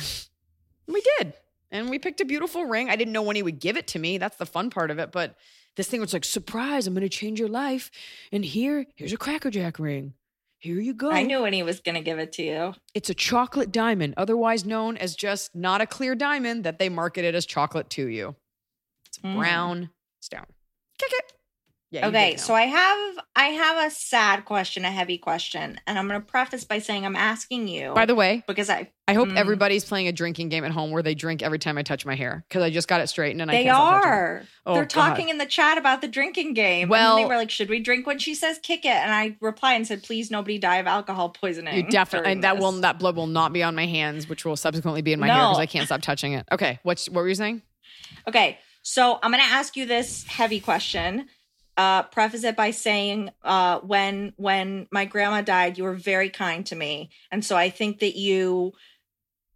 [0.88, 1.34] And we did.
[1.72, 2.90] And we picked a beautiful ring.
[2.90, 4.18] I didn't know when he would give it to me.
[4.18, 5.12] That's the fun part of it.
[5.14, 5.36] But
[5.78, 7.92] this thing was like, surprise, I'm going to change your life.
[8.34, 10.14] And here, here's a Cracker Jack ring.
[10.60, 11.10] Here you go.
[11.10, 12.74] I knew when he was going to give it to you.
[12.94, 17.36] It's a chocolate diamond, otherwise known as just not a clear diamond that they marketed
[17.36, 18.36] as chocolate to you.
[19.12, 19.38] It's Mm.
[19.38, 19.90] brown
[20.22, 20.46] stone.
[20.98, 21.34] Kick it.
[21.94, 22.08] Yeah.
[22.08, 26.22] okay, so I have I have a sad question, a heavy question, and I'm going
[26.22, 29.36] to preface by saying I'm asking you by the way, because I I hope Mm.
[29.36, 32.16] everybody's playing a drinking game at home where they drink every time I touch my
[32.16, 34.06] hair because I just got it straightened and I they touching it.
[34.06, 34.44] are.
[34.66, 34.90] Oh, They're God.
[34.90, 36.88] talking in the chat about the drinking game.
[36.88, 39.74] Well- they were like, "Should we drink when she says kick it?" And I replied
[39.74, 43.00] and said, "Please, nobody die of alcohol poisoning." You definitely and that this." will that
[43.00, 45.60] blood will not be on my hands, which will subsequently be in my hair because
[45.60, 46.46] I can't stop touching it.
[46.54, 47.64] Okay, what's what were you saying?
[48.30, 51.28] Okay, so I'm going to ask you this heavy question.
[51.78, 56.66] Uh, preface it by saying, uh, when when my grandma died, you were very kind
[56.66, 58.74] to me, and so I think that you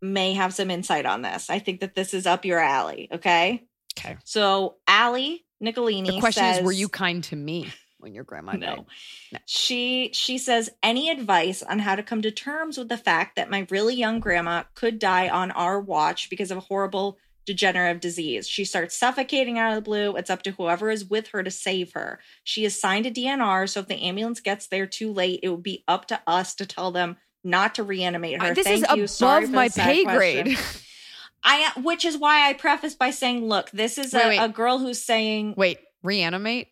[0.02, 1.50] may have some insight on this.
[1.50, 3.10] I think that this is up your alley.
[3.12, 3.68] Okay.
[3.98, 4.18] Okay.
[4.24, 6.12] So Allie Nicolini.
[6.12, 8.62] The question is, were you kind to me when your grandma died?
[8.62, 9.40] no.
[9.46, 13.50] She she says any advice on how to come to terms with the fact that
[13.50, 18.48] my really young grandma could die on our watch because of a horrible degenerative disease.
[18.48, 20.16] She starts suffocating out of the blue.
[20.16, 22.20] It's up to whoever is with her to save her.
[22.44, 25.64] She is signed a DNR, so if the ambulance gets there too late, it would
[25.64, 28.52] be up to us to tell them not to reanimate her.
[28.52, 29.08] Uh, this Thank is you.
[29.08, 30.44] Sorry above for my pay question.
[30.46, 30.58] grade.
[31.44, 34.38] I which is why I preface by saying, look, this is Wait, a, wait.
[34.40, 36.70] a girl who's saying Wait, reanimate?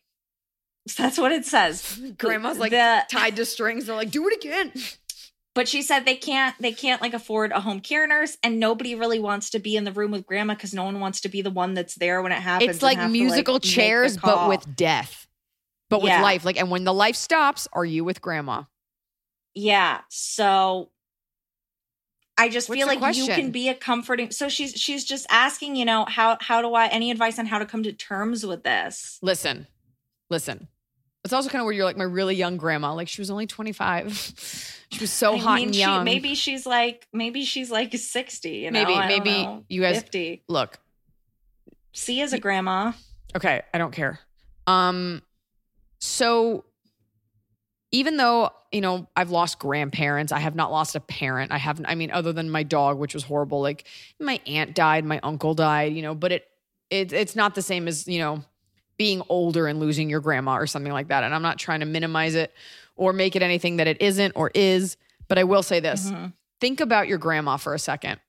[0.98, 2.02] that's what it says.
[2.18, 3.86] Grandma's like The- tied to strings.
[3.86, 4.72] They're like, do it again.
[5.56, 8.96] But she said they can't they can't like afford a home care nurse and nobody
[8.96, 11.42] really wants to be in the room with grandma because no one wants to be
[11.42, 12.70] the one that's there when it happens.
[12.76, 15.28] It's like have to, musical chairs, but with death,
[15.90, 16.22] but with Yeah.
[16.22, 16.46] life.
[16.46, 18.64] Like, and when the life stops, are you with grandma?
[19.54, 20.02] Yeah.
[20.10, 20.90] So
[22.38, 24.32] I just What's feel like you can be a comforting.
[24.32, 27.60] So she's she's just asking, you know, how how do I any advice on how
[27.60, 29.20] to come to terms with this?
[29.22, 29.68] Listen,
[30.32, 30.68] listen.
[31.24, 32.94] It's also kind of where you're like my really young grandma.
[32.94, 34.12] Like she was only 25.
[34.92, 36.04] she was so I hot mean, and she- young.
[36.04, 38.58] maybe she's like maybe she's like sixty.
[38.58, 38.80] You know?
[38.80, 39.64] maybe, I maybe know.
[39.70, 40.44] you guys fifty.
[40.48, 40.80] look.
[41.94, 42.92] See as a grandma.
[43.36, 44.20] Okay, I don't care.
[44.68, 45.22] Um,
[46.00, 46.66] so
[47.92, 51.52] even though you know I've lost grandparents, I have not lost a parent.
[51.52, 51.86] I haven't.
[51.86, 53.62] I mean, other than my dog, which was horrible.
[53.62, 53.86] Like
[54.20, 55.94] my aunt died, my uncle died.
[55.94, 56.48] You know, but it
[56.90, 58.44] it it's not the same as you know
[58.98, 61.24] being older and losing your grandma or something like that.
[61.24, 62.54] And I'm not trying to minimize it
[62.96, 64.98] or make it anything that it isn't or is.
[65.28, 66.34] But I will say this: Mhm.
[66.62, 68.20] think about your grandma for a second.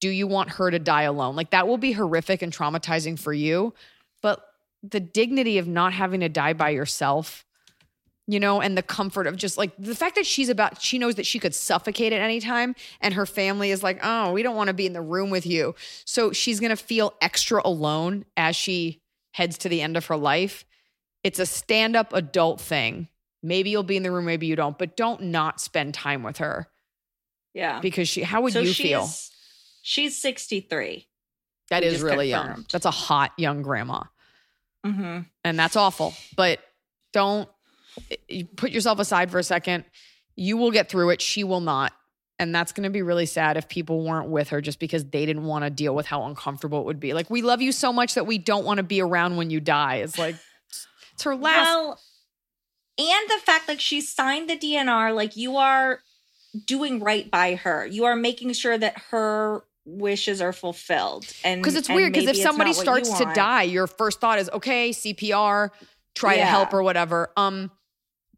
[0.00, 1.36] Do you want her to die alone?
[1.36, 3.74] Like that will be horrific and traumatizing for you,
[4.22, 4.46] but
[4.82, 7.44] the dignity of not having to die by yourself,
[8.26, 11.16] you know, and the comfort of just like the fact that she's about, she knows
[11.16, 14.56] that she could suffocate at any time, and her family is like, oh, we don't
[14.56, 15.74] want to be in the room with you.
[16.06, 20.16] So she's going to feel extra alone as she heads to the end of her
[20.16, 20.64] life.
[21.22, 23.08] It's a stand up adult thing.
[23.42, 26.38] Maybe you'll be in the room, maybe you don't, but don't not spend time with
[26.38, 26.68] her
[27.54, 27.80] Yeah.
[27.80, 29.08] because she, how would so you feel?
[29.82, 31.06] She's sixty three.
[31.70, 32.66] That we is really young.
[32.70, 34.02] That's a hot young grandma.
[34.84, 35.20] Mm-hmm.
[35.44, 36.14] And that's awful.
[36.36, 36.58] But
[37.12, 37.48] don't
[38.28, 39.84] you put yourself aside for a second.
[40.36, 41.22] You will get through it.
[41.22, 41.92] She will not.
[42.40, 45.26] And that's going to be really sad if people weren't with her just because they
[45.26, 47.12] didn't want to deal with how uncomfortable it would be.
[47.12, 49.60] Like, we love you so much that we don't want to be around when you
[49.60, 49.96] die.
[49.96, 50.36] It's like,
[51.12, 51.66] it's her last.
[51.66, 52.00] Well,
[52.98, 56.00] and the fact like she signed the DNR, like you are
[56.66, 57.84] doing right by her.
[57.84, 61.26] You are making sure that her wishes are fulfilled.
[61.44, 62.14] And Because it's and weird.
[62.14, 65.70] Because if somebody not what you starts to die, your first thought is, okay, CPR,
[66.14, 67.30] try to help or whatever.
[67.36, 67.70] Um,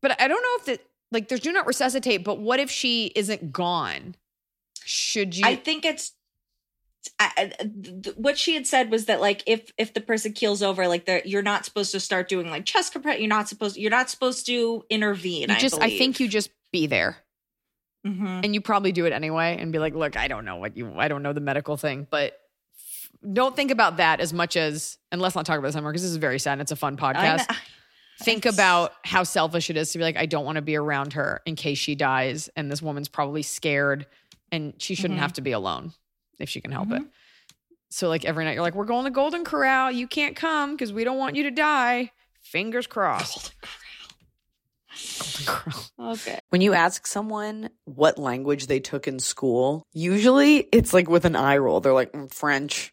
[0.01, 2.25] but I don't know if that like there's do not resuscitate.
[2.25, 4.16] But what if she isn't gone?
[4.85, 5.44] Should you?
[5.46, 6.12] I think it's.
[7.18, 7.66] I, I-
[8.16, 11.22] what she had said was that like if if the person keels over like they're
[11.25, 14.46] you're not supposed to start doing like chest compress you're not supposed you're not supposed
[14.46, 15.98] to intervene you just, I, believe.
[15.98, 17.16] think you just be there,
[18.07, 18.44] Mhm.
[18.44, 20.92] and you probably do it anyway, and be like, look, I don't know what you,
[20.96, 22.38] I don't know the medical thing, but
[23.33, 26.03] don't think about that as much as, and let's not talk about this anymore because
[26.03, 26.53] this is very sad.
[26.53, 27.57] and It's a fun I podcast.
[28.23, 30.77] know- think about how selfish it is to be like, I don't want to be
[30.77, 32.49] around her in case she dies.
[32.57, 34.07] And this woman's probably scared
[34.51, 35.23] and she shouldn't Mhm.
[35.23, 35.93] have to be alone
[36.39, 37.03] if she can help it.
[37.03, 37.09] Mhm.
[37.91, 39.91] So, like, every night you're like, we're going to Golden Corral.
[39.93, 42.11] You can't come because we don't want you to die.
[42.41, 43.53] Fingers crossed.
[45.19, 45.91] Golden Corral.
[46.13, 51.25] okay When you ask someone what language they took in school, usually it's like with
[51.25, 51.81] an eye roll.
[51.81, 52.93] They're like, "Mm, French.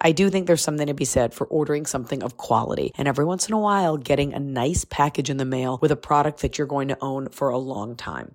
[0.00, 3.24] I do think there's something to be said for ordering something of quality and every
[3.24, 6.56] once in a while getting a nice package in the mail with a product that
[6.56, 8.34] you're going to own for a long time.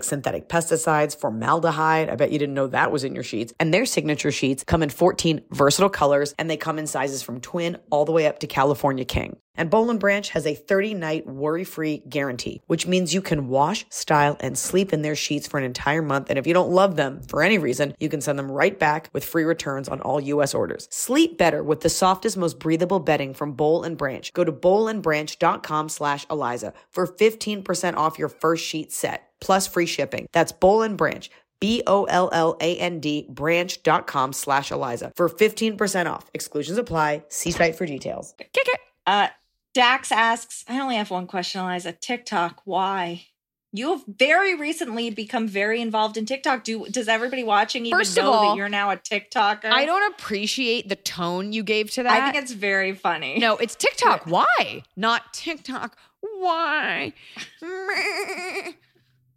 [0.03, 2.09] synthetic pesticides, formaldehyde.
[2.09, 3.53] I bet you didn't know that was in your sheets.
[3.59, 7.41] And their signature sheets come in 14 versatile colors, and they come in sizes from
[7.41, 9.37] twin all the way up to California King.
[9.55, 13.47] And Boll and Branch has a 30 night worry free guarantee, which means you can
[13.47, 16.29] wash, style, and sleep in their sheets for an entire month.
[16.29, 19.09] And if you don't love them for any reason, you can send them right back
[19.13, 20.87] with free returns on all US orders.
[20.89, 24.31] Sleep better with the softest, most breathable bedding from Boll and Branch.
[24.33, 30.27] Go to bowlandbranch.com slash Eliza for 15% off your first sheet set plus free shipping.
[30.31, 31.29] That's Boll and Branch.
[31.59, 36.29] B-O-L-L-A-N-D branch.com slash Eliza for 15% off.
[36.33, 37.23] Exclusions apply.
[37.29, 38.33] See site for details.
[38.37, 38.79] Kick it.
[39.05, 39.27] Uh,
[39.73, 41.93] Dax asks, I only have one question, Eliza.
[41.93, 43.27] TikTok, why?
[43.73, 46.65] You have very recently become very involved in TikTok.
[46.65, 49.63] Do does everybody watching even First of know all, that you're now a TikToker?
[49.63, 52.11] I don't appreciate the tone you gave to that.
[52.11, 53.39] I think it's very funny.
[53.39, 54.23] No, it's TikTok.
[54.25, 54.83] Why?
[54.97, 55.97] Not TikTok.
[56.19, 57.13] Why?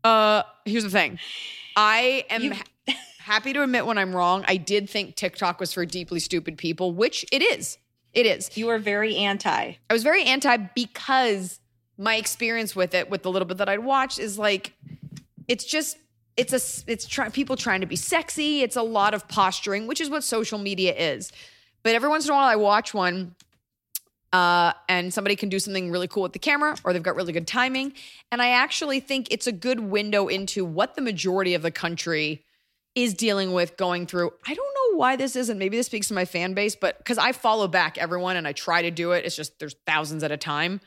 [0.04, 1.18] Uh, here's the thing.
[1.76, 4.44] I am You- ha- happy to admit when I'm wrong.
[4.46, 7.78] I did think TikTok was for deeply stupid people, which it is.
[8.12, 8.56] It is.
[8.56, 9.72] you are very anti.
[9.90, 11.58] I was very anti because
[11.98, 14.72] my experience with it, with the little bit that I'd watched, is like
[15.48, 15.96] it's just
[16.36, 18.62] it's a it's try, people trying to be sexy.
[18.62, 21.32] It's a lot of posturing, which is what social media is.
[21.82, 23.34] But every once in a while, I watch one.
[24.34, 27.32] Uh, and somebody can do something really cool with the camera, or they've got really
[27.32, 27.92] good timing.
[28.32, 32.42] And I actually think it's a good window into what the majority of the country
[32.96, 34.32] is dealing with going through.
[34.44, 35.56] I don't know why this isn't.
[35.56, 38.52] Maybe this speaks to my fan base, but because I follow back everyone and I
[38.52, 40.80] try to do it, it's just there's thousands at a time.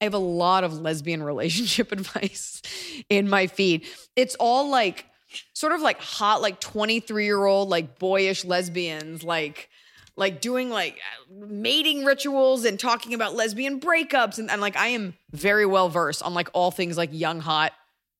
[0.00, 2.62] I have a lot of lesbian relationship advice
[3.08, 3.84] in my feed.
[4.14, 5.06] It's all like
[5.54, 9.70] sort of like hot, like 23 year old, like boyish lesbians, like
[10.16, 10.98] like doing like
[11.30, 14.38] mating rituals and talking about lesbian breakups.
[14.38, 17.72] And, and like I am very well versed on like all things like young, hot,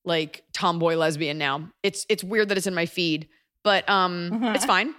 [0.03, 1.69] like tomboy lesbian now.
[1.83, 3.27] It's it's weird that it's in my feed,
[3.63, 4.89] but um it's fine.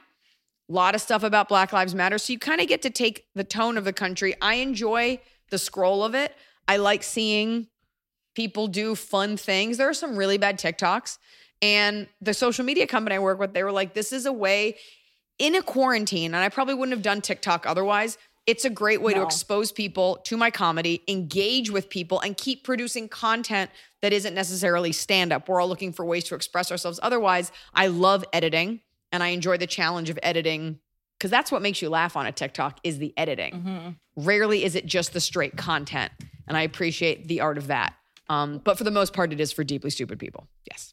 [0.71, 2.17] A lot of stuff about Black Lives Matter.
[2.17, 4.35] So you kind of get to take the tone of the country.
[4.41, 5.21] I enjoy
[5.51, 6.35] the scroll of it.
[6.67, 7.67] I like seeing
[8.35, 9.77] people do fun things.
[9.77, 11.19] There are some really bad TikToks.
[11.61, 14.77] And the social media company I work with, they were like, this is a way
[15.39, 18.19] in a quarantine, and I probably wouldn't have done TikTok otherwise.
[18.47, 22.63] It's a great way to expose people to my comedy, engage with people, and keep
[22.63, 23.71] producing content
[24.03, 25.49] that isn't necessarily stand up.
[25.49, 27.01] We're all looking for ways to express ourselves.
[27.03, 28.81] Otherwise, I love editing
[29.13, 30.79] and I enjoy the challenge of editing
[31.17, 33.97] because that's what makes you laugh on a TikTok is the editing.
[34.15, 36.13] Rarely is it just the straight content,
[36.47, 37.95] and I appreciate the art of that.
[38.29, 40.49] Um, but for the most part, it is for deeply stupid people.
[40.71, 40.93] Yes,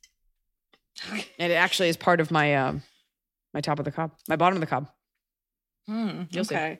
[1.37, 2.83] and it actually is part of my um,
[3.53, 4.89] my top of the cob, my bottom of the cob.
[5.87, 6.79] Hmm, okay.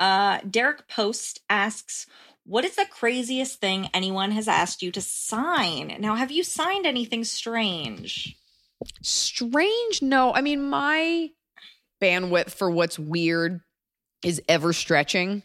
[0.00, 2.06] Uh, Derek Post asks,
[2.44, 5.96] "What is the craziest thing anyone has asked you to sign?
[5.98, 8.36] Now, have you signed anything strange?"
[9.02, 10.02] Strange?
[10.02, 11.30] No, I mean my
[12.00, 13.60] bandwidth for what's weird
[14.24, 15.42] is ever stretching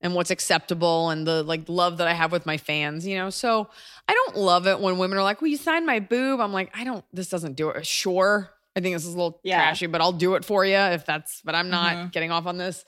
[0.00, 3.30] and what's acceptable and the like love that I have with my fans, you know.
[3.30, 3.68] So
[4.06, 6.70] I don't love it when women are like, "Will you sign my boob?" I'm like,
[6.76, 7.04] "I don't.
[7.12, 9.56] This doesn't do it." Sure, I think this is a little Yeah.
[9.58, 11.42] trashy, but I'll do it for you if that's.
[11.44, 12.12] But I'm not Mhm.
[12.12, 12.84] getting off on this.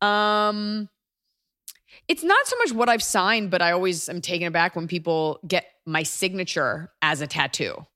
[0.00, 0.88] Um,
[2.06, 5.40] it's not so much what I've signed, but I always am taken aback when people
[5.46, 7.86] get my signature as a tattoo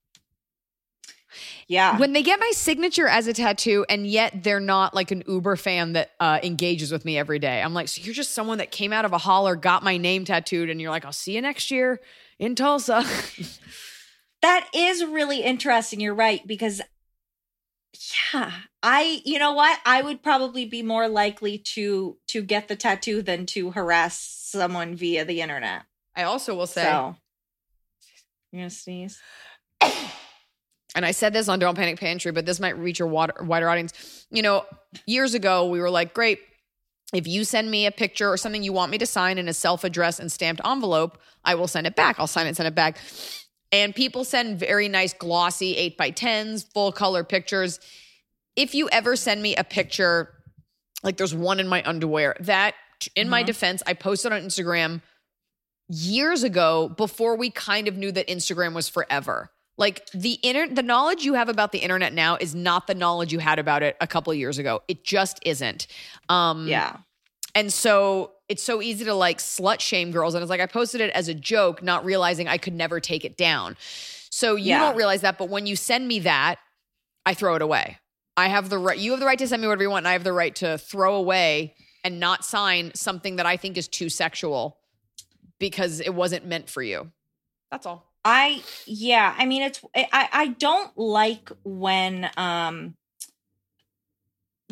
[1.67, 5.23] Yeah, when they get my signature as a tattoo and yet they're not like an
[5.25, 8.57] uber fan that uh, engages with me every day i'm like so you're just someone
[8.57, 11.35] that came out of a holler got my name tattooed and you're like i'll see
[11.35, 12.01] you next year
[12.39, 13.05] in tulsa
[14.41, 15.99] that is really interesting.
[15.99, 16.81] You're right because,
[18.33, 18.51] yeah,
[18.83, 19.21] I.
[19.25, 19.79] You know what?
[19.85, 24.95] I would probably be more likely to to get the tattoo than to harass someone
[24.95, 25.83] via the internet.
[26.15, 27.15] i also will say So,
[28.51, 29.21] you're gonna sneeze.
[29.81, 33.69] and I said this on Don't Panic Pantry, but this might reach a wider, wider
[33.69, 34.25] audience.
[34.31, 34.65] You know,
[35.05, 36.39] years ago, we were like, great,
[37.13, 39.53] if you send me a picture or something you want me to sign in a
[39.53, 42.19] self addressed and stamped envelope, I will send it back.
[42.19, 42.97] I'll sign it, send it back.
[43.71, 47.79] And people send very nice, glossy 8 by 10s, full color pictures.
[48.55, 50.33] If you ever send me a picture,
[51.03, 52.75] like there's one in my underwear, that
[53.15, 55.01] in my defense, I posted on Instagram
[55.89, 59.51] years ago before we kind of knew that Instagram was forever.
[59.77, 63.31] Like the inter- the knowledge you have about the internet now is not the knowledge
[63.31, 64.81] you had about it a couple of years ago.
[64.87, 65.87] It just isn't.
[66.29, 66.97] Um Yeah.
[67.57, 70.35] And so it's so easy to like slut shame girls.
[70.35, 73.25] And it's like I posted it as a joke, not realizing I could never take
[73.25, 73.75] it down.
[74.29, 74.79] So you Yeah.
[74.79, 76.59] don't realize that, but when you send me that,
[77.25, 77.97] I throw it away.
[78.37, 80.07] I have the right, you have the right to send me whatever you want, and
[80.07, 83.87] I have the right to throw away and not sign something that I think is
[83.87, 84.77] too sexual
[85.59, 87.11] because it wasn't meant for you.
[87.71, 88.05] That's all.
[88.23, 92.95] I yeah, I mean it's I I don't like when um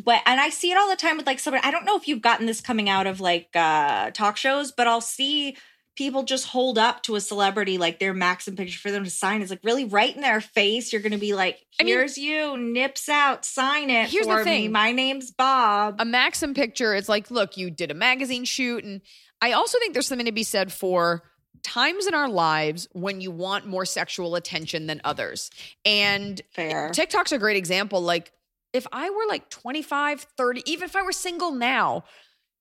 [0.03, 2.07] but and I see it all the time with like somebody I don't know if
[2.07, 5.55] you've gotten this coming out of like uh talk shows, but I'll see
[5.95, 9.41] people just hold up to a celebrity like their maxim picture for them to sign.
[9.41, 10.91] It's like really right in their face.
[10.91, 14.39] You're gonna be like, I mean- here's you, nips out, sign it Here's the for
[14.39, 14.43] me.
[14.43, 14.71] thing.
[14.73, 15.95] My name's Bob.
[15.99, 18.83] a Maxim picture, it's like, look, you did a magazine shoot.
[18.83, 18.99] And
[19.41, 21.23] I also think there's something to be said for
[21.63, 25.49] times in our lives when you want more sexual attention than others.
[25.85, 26.89] And Fair.
[26.89, 28.01] TikTok's a great example.
[28.01, 28.31] Like,
[28.75, 32.03] if I were like 25, 30, even if I were single now,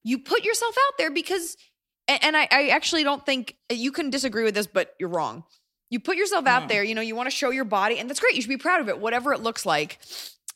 [0.05, 1.57] you put yourself out there because,
[2.09, 5.45] and I, I actually don't think you can disagree with this, but you're wrong.
[5.91, 6.69] You put yourself out Mm.
[6.69, 8.35] there, you know, you want to show your body, and that's great.
[8.35, 9.99] You should be proud of it, whatever it looks like.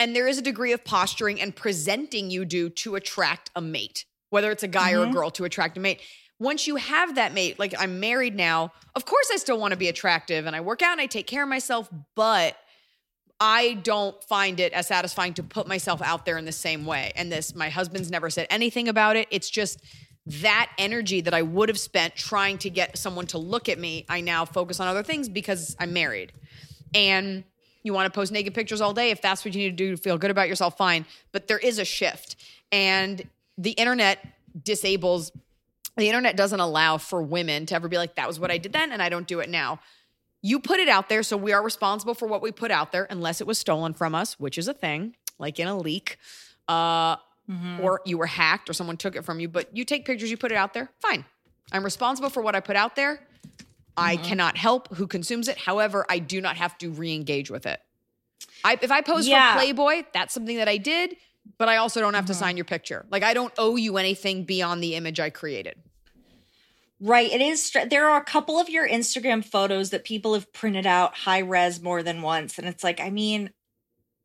[0.01, 4.05] And there is a degree of posturing and presenting you do to attract a mate,
[4.31, 5.13] whether it's a guy or a Mhm.
[5.13, 6.01] girl to attract a mate.
[6.39, 9.77] Once you have that mate, like I'm married now, of course I still want to
[9.77, 12.57] be attractive and I work out and I take care of myself, but
[13.41, 17.13] I don't find it as satisfying to put myself out there in the same way.
[17.15, 19.29] And this, my husband's never said anything about it.
[19.31, 19.81] It's just
[20.27, 24.05] that energy that I would have spent trying to get someone to look at me,
[24.09, 26.33] I now focus on other things because I'm married.
[26.95, 27.45] And
[27.83, 29.11] you want to post naked pictures all day.
[29.11, 31.07] If that's what you need to do to feel good about yourself, fine.
[31.33, 32.37] But there is a shift.
[32.73, 33.23] And
[33.57, 34.19] the internet
[34.63, 35.33] disables,
[35.97, 38.73] the internet doesn't allow for women to ever be like, that was what I did
[38.73, 39.81] then, and I don't do it now.
[40.49, 43.07] You put it out there, so we are responsible for what we put out there,
[43.11, 46.17] unless it was stolen from us, which is a thing, like in a leak,
[46.69, 47.17] uh,
[47.51, 47.81] Mhm.
[47.83, 49.49] or you were hacked, or someone took it from you.
[49.49, 51.25] But you take pictures, you put it out there, fine.
[51.73, 53.27] I'm responsible for what I put out there.
[53.97, 54.25] I Mm-hmm.
[54.29, 55.59] cannot help who consumes it.
[55.59, 57.81] However, I do not have to re-engage with it.
[58.65, 59.53] I, if I pose Yeah.
[59.53, 61.17] for Playboy, that's something that I did,
[61.59, 62.39] but I also don't have to Mm-hmm.
[62.41, 63.05] sign your picture.
[63.11, 65.77] Like I don't owe you anything beyond the image I created.
[67.01, 67.31] Right.
[67.33, 67.63] It is.
[67.63, 71.39] str- There are a couple of your Instagram photos that people have printed out high
[71.39, 72.59] res more than once.
[72.59, 73.51] And it's like, I mean,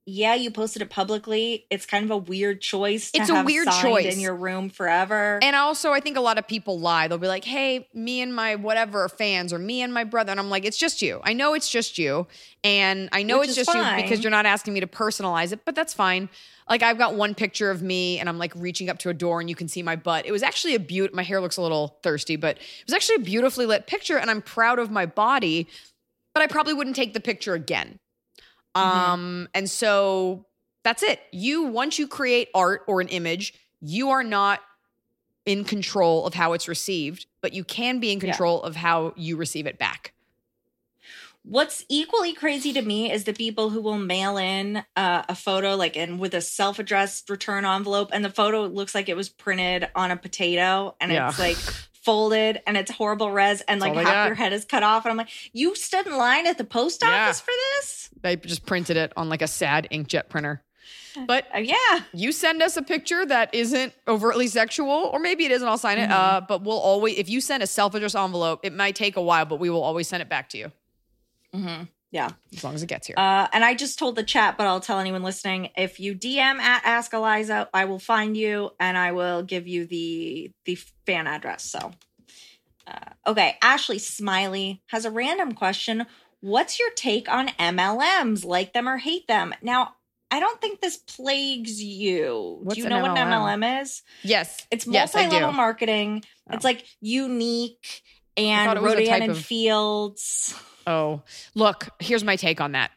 [0.05, 1.65] yeah, you posted it publicly.
[1.69, 3.11] It's kind of a weird choice.
[3.11, 4.13] To It's a weird choice.
[4.13, 5.39] in your room forever.
[5.41, 7.07] And also, I think a lot of people lie.
[7.07, 10.31] They'll be like, hey, me and my whatever fans, or me and my brother.
[10.31, 11.21] And I'm like, it's just you.
[11.23, 12.27] I know it's just you.
[12.65, 15.61] And I know Which it's just you because you're not asking me to personalize it,
[15.63, 16.27] but that's fine.
[16.69, 19.39] Like, I've got one picture of me and I'm like reaching up to a door
[19.39, 20.25] and you can see my butt.
[20.25, 21.13] It was actually a beaut.
[21.13, 24.17] My hair looks a little thirsty, but it was actually a beautifully lit picture.
[24.17, 25.67] And I'm proud of my body,
[26.33, 27.99] but I probably wouldn't take the picture again.
[28.75, 30.45] Um, and so
[30.83, 31.19] that's it.
[31.31, 34.61] You, once you create art or an image, you are not
[35.45, 38.31] in control of how it's received, but you can be in Yeah.
[38.31, 40.13] control of how you receive it back.
[41.45, 45.75] What's equally crazy to me is the people who will mail in uh, a photo,
[45.75, 49.89] like in with a self-addressed return envelope, and the photo looks like it was printed
[49.93, 51.27] on a potato, and Yeah.
[51.29, 51.57] it's like
[52.05, 54.25] folded, and it's horrible res, and like half got.
[54.25, 57.03] your head is cut off, and I'm like, you stood in line at the post
[57.03, 57.25] Yeah.
[57.27, 58.09] office for this?
[58.21, 60.63] They just printed it on like a sad inkjet printer.
[61.27, 62.03] But Uh, yeah.
[62.13, 65.77] you send us a picture that isn't overtly sexual, or maybe it is, and I'll
[65.77, 66.09] sign it.
[66.09, 69.45] Uh, but we'll always, if you send a self-addressed envelope, it might take a while,
[69.45, 70.71] but we will always send it back to you
[71.55, 71.83] Mm-hmm.
[72.11, 72.29] Yeah.
[72.55, 73.15] as long as it gets here.
[73.17, 76.59] Uh, and I just told the chat, but I'll tell anyone listening: if you DM
[76.59, 80.75] at Ask Eliza, I will find you and I will give you the the
[81.07, 81.63] fan address.
[81.63, 81.91] So,
[82.87, 83.57] uh, okay.
[83.63, 86.05] Ashley Smiley has a random question.
[86.41, 88.45] What's your take on MLMs?
[88.45, 89.53] Like them or hate them?
[89.63, 89.95] Now,
[90.29, 92.59] I don't think this plagues you.
[92.63, 93.81] What's Do you know what an MLM?
[93.81, 94.01] Is?
[94.23, 95.55] yes, It's multi-level do.
[95.55, 96.23] marketing.
[96.49, 96.55] Oh.
[96.55, 98.01] It's like unique
[98.35, 100.53] and it was a Rodan and of- Fields.
[100.85, 101.21] Oh,
[101.55, 102.91] look, here's my take on that.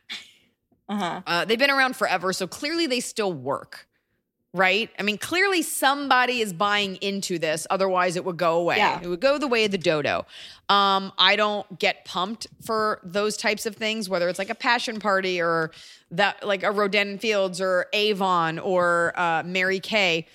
[0.89, 1.21] Uh-huh.
[1.27, 3.89] Uh, they've been around forever, so clearly they still work,
[4.55, 4.89] right?
[4.99, 7.67] I mean, clearly somebody is buying into this.
[7.71, 8.77] Otherwise, it would go away.
[8.77, 9.01] Yeah.
[9.03, 10.27] It would go the way of the dodo.
[10.69, 15.01] Um, I don't get pumped for those types of things, whether it's like a passion
[15.01, 15.73] party or
[16.13, 20.27] that, like a Rodan Fields or Avon or uh, Mary Kay.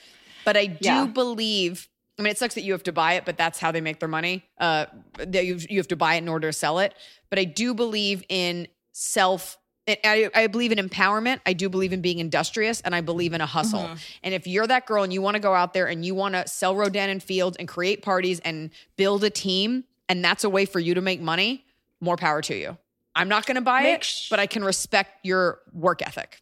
[0.44, 1.06] But I do Yeah.
[1.06, 1.88] believe.
[2.20, 4.00] I mean, it sucks that you have to buy it, but that's how they make
[4.00, 4.44] their money.
[4.60, 4.86] Uh,
[5.18, 6.94] that you, you have to buy it in order to sell it.
[7.30, 9.58] But I do believe in self.
[9.88, 11.40] I, I believe in empowerment.
[11.46, 13.82] I do believe in being industrious, and I believe in a hustle.
[13.82, 13.96] Mm-hmm.
[14.24, 16.36] And if you're that girl and you want to go out there and you want
[16.36, 20.50] to sell Rodan and Fields and create parties and build a team, and that's a
[20.50, 21.66] way for you to make money,
[22.00, 22.78] more power to you.
[23.16, 26.42] I'm not going to buy Make it, sh- but I can respect your work ethic.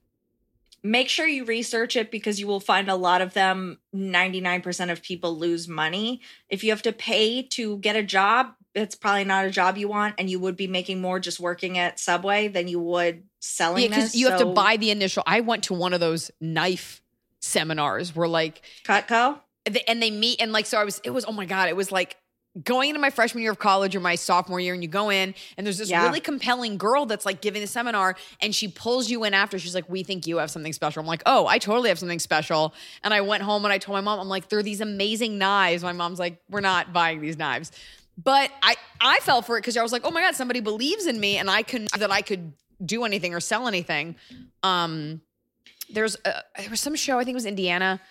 [0.84, 5.02] Make sure you research it because you will find a lot of them, 99% of
[5.02, 6.22] people lose money.
[6.50, 9.88] If you have to pay to get a job, it's probably not a job you
[9.88, 13.84] want, and you would be making more just working at Subway than you would selling
[13.84, 14.16] Yeah, because this.
[14.16, 15.24] you have to buy the initial.
[15.26, 17.02] I went to one of those knife
[17.42, 19.40] seminars where like Cutco.
[19.88, 21.90] and they meet and like so I was it was oh my god it was
[21.90, 22.18] like
[22.64, 25.34] going into my freshman year of college or my sophomore year and you go in
[25.58, 26.04] and there's this Yeah.
[26.06, 29.60] really compelling girl that's like giving the seminar and she pulls you in after.
[29.60, 31.00] She's like we think you have something special.
[31.02, 32.74] I'm like oh I totally have something special.
[33.04, 35.84] And I went home and I told my mom I'm like they're these amazing knives.
[35.84, 37.72] My mom's like we're not buying these knives.
[38.22, 41.06] But I I fell for it because I was like oh my god somebody believes
[41.06, 42.54] in me and I can that I could
[42.84, 44.16] do anything or sell anything.
[44.64, 45.22] Um
[45.92, 48.02] there's a, there was some show I think it was Indiana.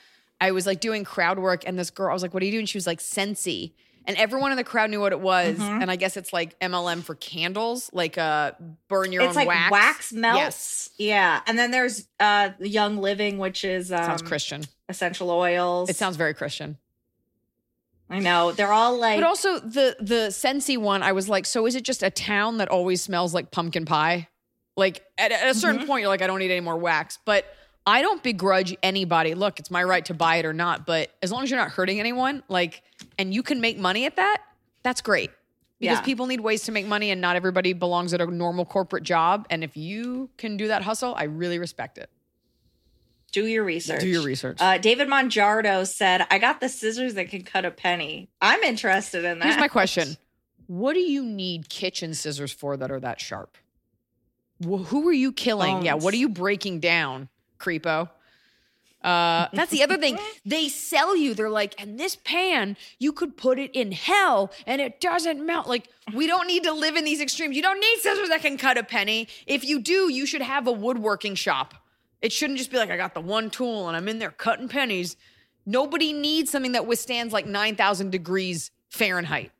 [0.41, 2.53] I was like doing crowd work, and this girl I was like, "What are you
[2.53, 3.73] doing?" She was like, "Scentsy,"
[4.09, 5.57] and everyone in the crowd knew what it was.
[5.59, 5.83] Mhm.
[5.83, 8.53] And I guess it's like MLM for candles, like uh,
[8.89, 9.71] burn your it's own like wax.
[9.71, 10.39] wax, melts.
[10.41, 11.41] Yes, Yeah.
[11.47, 14.65] And then there's uh Young Living, which is um, sounds Christian.
[14.89, 15.89] essential oils.
[15.91, 16.79] It sounds very Christian.
[18.11, 18.53] I know.
[18.53, 21.85] They're all like But also the the Scentsy one, I was like, so is it
[21.85, 24.29] just a town that always smells like pumpkin pie?
[24.77, 25.87] Like at, at a certain Mhm.
[25.87, 27.19] point, you're like, I don't need any more wax.
[27.27, 27.45] But
[27.89, 29.34] I don't begrudge anybody.
[29.34, 30.84] Look, it's my right to buy it or not.
[30.86, 32.82] But as long as you're not hurting anyone, like,
[33.18, 34.43] and you can make money at that,
[34.82, 35.30] that's great.
[35.80, 36.03] Because Yeah.
[36.03, 39.47] people need ways to make money, and not everybody belongs at a normal corporate job.
[39.49, 42.11] And if you can do that hustle, I really respect it.
[43.30, 44.01] do your research.
[44.01, 44.57] Do your research.
[44.59, 48.30] Uh, David Monjardo said, I got the scissors that can cut a penny.
[48.41, 49.45] I'm interested in that.
[49.45, 50.16] Here's my question:
[50.66, 53.57] What do you need kitchen scissors for that are that sharp?
[54.64, 55.84] Wh- who are you killing?
[55.84, 57.28] Yeah, what are you breaking down,
[57.59, 58.11] creepo?
[59.03, 60.19] Uh, that's the other thing.
[60.45, 61.35] They sell you.
[61.35, 65.67] They're like, and this pan, you could put it in hell and it doesn't melt.
[65.69, 67.55] Like, we don't need to live in these extremes.
[67.55, 69.29] You don't need scissors that can cut a penny.
[69.47, 71.75] If you do, you should have a woodworking shop.
[72.23, 74.69] It shouldn't just be like, I got the one tool and I'm in there cutting
[74.69, 75.17] pennies.
[75.67, 79.53] Nobody needs something that withstands like 9,000 degrees Fahrenheit.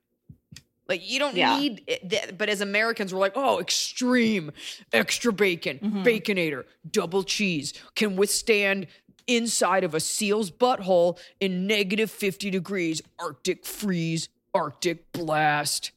[0.89, 1.59] Like you don't Yeah.
[1.59, 4.53] need it, but as Americans we're like, "Oh, extreme,
[4.93, 8.86] extra bacon, baconator, double cheese can withstand
[9.26, 15.91] inside of a seal's butthole in negative 50 degrees, arctic freeze, arctic blast.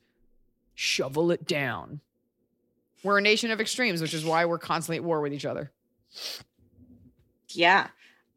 [0.76, 2.02] Shovel it down."
[3.04, 5.72] We're a nation of extremes, which is why we're constantly at war with each other.
[7.50, 7.88] Yeah.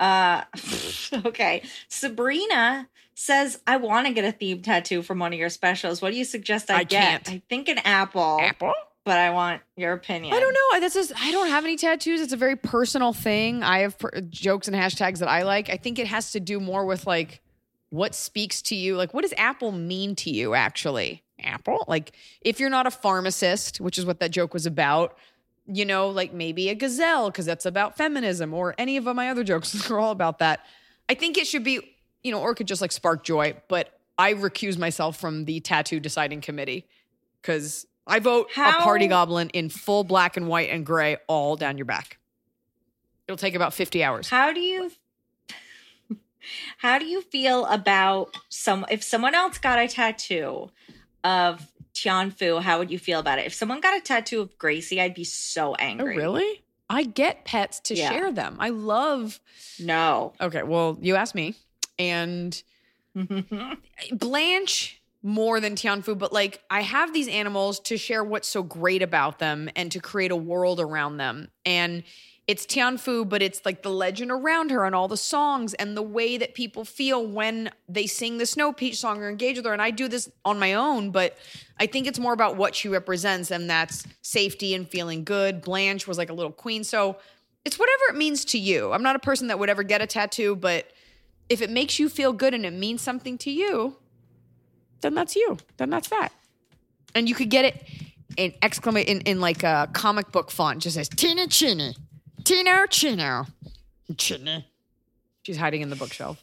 [0.00, 0.44] Uh
[1.26, 1.62] okay.
[1.88, 6.02] Sabrina says, I want to get a theme tattoo from one of your specials.
[6.02, 7.24] What do you suggest I, I get?
[7.24, 7.30] can't.
[7.30, 8.74] I think an apple, Apple?
[9.04, 10.34] but I want your opinion.
[10.34, 10.80] I don't know.
[10.80, 12.20] This is I don't have any tattoos.
[12.20, 13.62] It's a very personal thing.
[13.62, 15.70] I have per- jokes and hashtags that I like.
[15.70, 17.40] I think it has to do more with like
[17.90, 18.96] what speaks to you.
[18.96, 21.22] Like what does Apple mean to you actually?
[21.42, 21.84] Apple?
[21.86, 25.16] Like if you're not a pharmacist, which is what that joke was about,
[25.66, 29.44] you know, like maybe a gazelle because that's about feminism or any of my other
[29.44, 30.60] jokes are all about that.
[31.08, 31.93] I think it should be,
[32.24, 35.60] you know, or it could just like spark joy, but I recuse myself from the
[35.60, 36.86] tattoo deciding committee
[37.40, 41.78] because I vote a party goblin in full black and white and gray all down
[41.78, 42.18] your back.
[43.28, 44.28] It'll take about 50 hours.
[44.28, 44.90] How do you
[46.78, 50.70] How do you feel about some if someone else got a tattoo
[51.22, 53.46] of Tianfu, how would you feel about it?
[53.46, 56.16] If someone got a tattoo of Gracie, I'd be so Oh, angry.
[56.16, 56.62] really?
[56.90, 58.10] I get pets to Yeah.
[58.10, 58.56] share them.
[58.60, 59.40] I love.
[59.78, 60.34] No.
[60.40, 61.54] Okay, well, you asked me.
[61.98, 62.62] And
[64.12, 69.02] Blanche more than Tianfu, but like I have these animals to share what's so great
[69.02, 71.48] about them and to create a world around them.
[71.64, 72.02] And
[72.46, 76.02] it's Tianfu, but it's like the legend around her and all the songs and the
[76.02, 79.72] way that people feel when they sing the Snow Peach song or engage with her.
[79.72, 81.38] And I do this on my own, but
[81.80, 85.62] I think it's more about what she represents, and that's safety and feeling good.
[85.62, 86.84] Blanche was like a little queen.
[86.84, 87.16] So
[87.64, 88.92] it's whatever it means to you.
[88.92, 90.86] I'm not a person that would ever get a tattoo, but
[91.48, 93.96] if it makes you feel good and it means something to you,
[95.00, 95.58] then that's you.
[95.76, 96.30] Then that's that.
[97.14, 97.82] And you could get it
[98.36, 100.82] in exclamation in, in like a comic book font.
[100.82, 101.94] Just says Tina Chinny.
[102.44, 103.46] Tino Chino.
[104.16, 104.66] Chinny.
[105.42, 106.42] She's hiding in the bookshelf.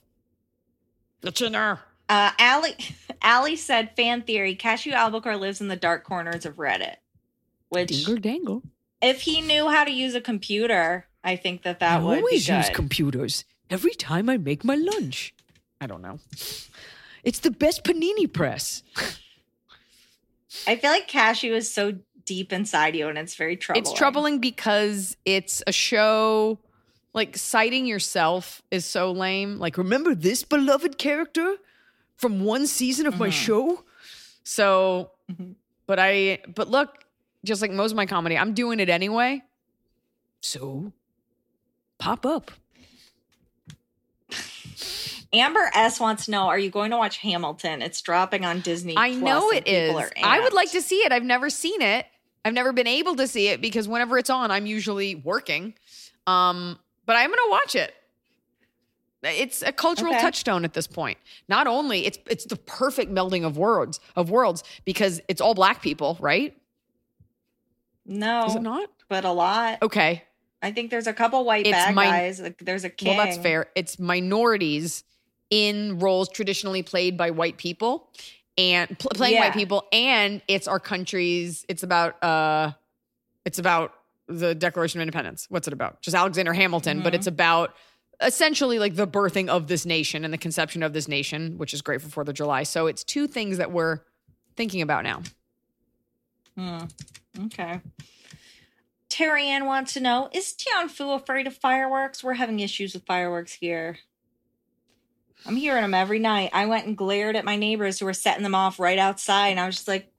[1.22, 1.80] The Chino.
[2.10, 2.76] Uh Allie
[3.22, 6.96] Allie said fan theory, Cashew Albacore lives in the dark corners of Reddit.
[7.70, 8.64] Which Dingle dangle.
[9.02, 12.48] if he knew how to use a computer, I think that that I would always
[12.48, 12.76] be use good.
[12.76, 15.34] computers every time I make my lunch.
[15.80, 16.20] I don't know.
[17.24, 18.84] It's the best panini press.
[20.68, 21.94] I feel like Cashew is so
[22.26, 23.82] deep inside you and it's very troubling.
[23.82, 26.60] It's troubling because it's a show
[27.14, 29.58] like citing yourself is so lame.
[29.60, 31.56] Like, remember this beloved character
[32.16, 33.32] from one season of my Mhm.
[33.34, 33.84] show?
[34.44, 35.56] So, Mhm.
[35.88, 37.06] but I, but look,
[37.44, 39.42] just like most of my comedy, I'm doing it anyway.
[40.42, 40.94] So
[41.98, 42.52] pop up.
[45.34, 47.82] Amber S wants to know: Are you going to watch Hamilton?
[47.82, 48.96] It's dropping on Disney.
[48.98, 49.96] I know it is.
[50.22, 51.12] I would like to see it.
[51.12, 52.06] I've never seen it.
[52.44, 55.74] I've never been able to see it because whenever it's on, I'm usually working.
[56.28, 57.94] Um, but I'm gonna watch it.
[59.24, 60.22] It's a cultural Okay.
[60.22, 61.18] touchstone at this point.
[61.48, 65.82] Not only it's it's the perfect melding of worlds of worlds because it's all black
[65.82, 66.58] people, right?
[68.06, 68.90] No, Is it not?
[69.10, 69.78] but a lot.
[69.84, 70.24] Okay.
[70.64, 72.40] I think there's a couple white It's bad my- guys.
[72.40, 73.16] Like, There's a king.
[73.18, 73.68] Well, that's fair.
[73.76, 75.04] It's minorities
[75.52, 78.10] in roles traditionally played by white people
[78.58, 79.42] and pl- playing Yeah.
[79.42, 82.72] white people and it's our country's it's about uh
[83.46, 83.94] it's about
[84.28, 85.48] the Declaration of Independence.
[85.50, 86.02] What's it about?
[86.02, 87.04] Just Alexander Hamilton, Mm-hmm.
[87.04, 87.76] but it's about
[88.22, 91.82] essentially like the birthing of this nation and the conception of this nation, which is
[91.82, 92.64] great for 4th of July.
[92.64, 94.00] So it's two things that we're
[94.56, 95.22] thinking about now.
[96.58, 96.86] Hmm.
[97.46, 97.82] Okay.
[99.10, 102.24] Terry Ann wants to know: Is Tianfu afraid of fireworks?
[102.24, 103.98] We're having issues with fireworks here.
[105.46, 106.52] I'm hearing them every night.
[106.54, 109.60] I went and glared at my neighbors who were setting them off right outside, and
[109.60, 110.12] I was just like,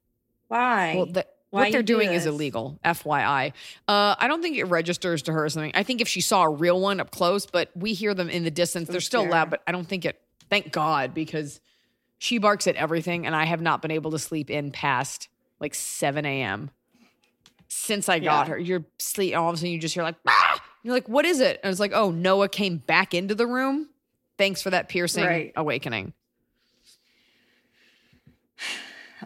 [0.47, 0.93] "Why?
[0.95, 3.53] Well, the, Why what they're do doing is illegal, FYI.
[3.87, 5.71] Uh, I don't think it registers to her or something.
[5.75, 8.43] I think if she saw a real one up close, but we hear them in
[8.43, 9.31] the distance, they're still fair.
[9.31, 10.19] loud, but I don't think it,
[10.49, 11.61] thank God, because
[12.17, 15.73] she barks at everything, and I have not been able to sleep in past like
[15.75, 16.71] 7 a.m.
[17.67, 18.53] since I got Yeah.
[18.53, 18.59] her.
[18.59, 20.61] You're sleep, all of a sudden you just hear like, ah!
[20.83, 21.59] You're like, what is it?
[21.63, 23.87] And it's like, oh, Noah came back into the room.
[24.43, 25.53] Thanks for that piercing Right.
[25.55, 26.11] awakening.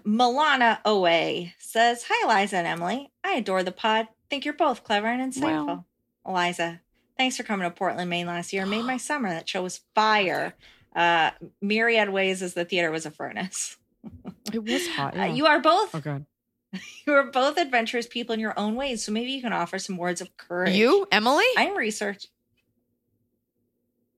[0.05, 3.11] Milana Owe says, Hi, Eliza and Emily.
[3.23, 4.09] I adore the pod.
[4.29, 5.65] Think you're both clever and insightful.
[5.67, 5.85] Wow.
[6.23, 6.81] Eliza,
[7.17, 8.67] thanks for coming to Portland, Maine last year.
[8.67, 9.29] Made my summer.
[9.29, 10.53] That show was fire.
[10.95, 11.31] Uh,
[11.63, 13.77] myriad ways as the theater was a furnace.
[14.53, 15.17] It was hot.
[15.19, 16.25] Uh, you are both oh, God.
[17.07, 19.97] you are both adventurous people in your own ways, so maybe you can offer some
[19.97, 20.75] words of courage.
[20.75, 21.43] You, Emily?
[21.57, 22.27] I'm research.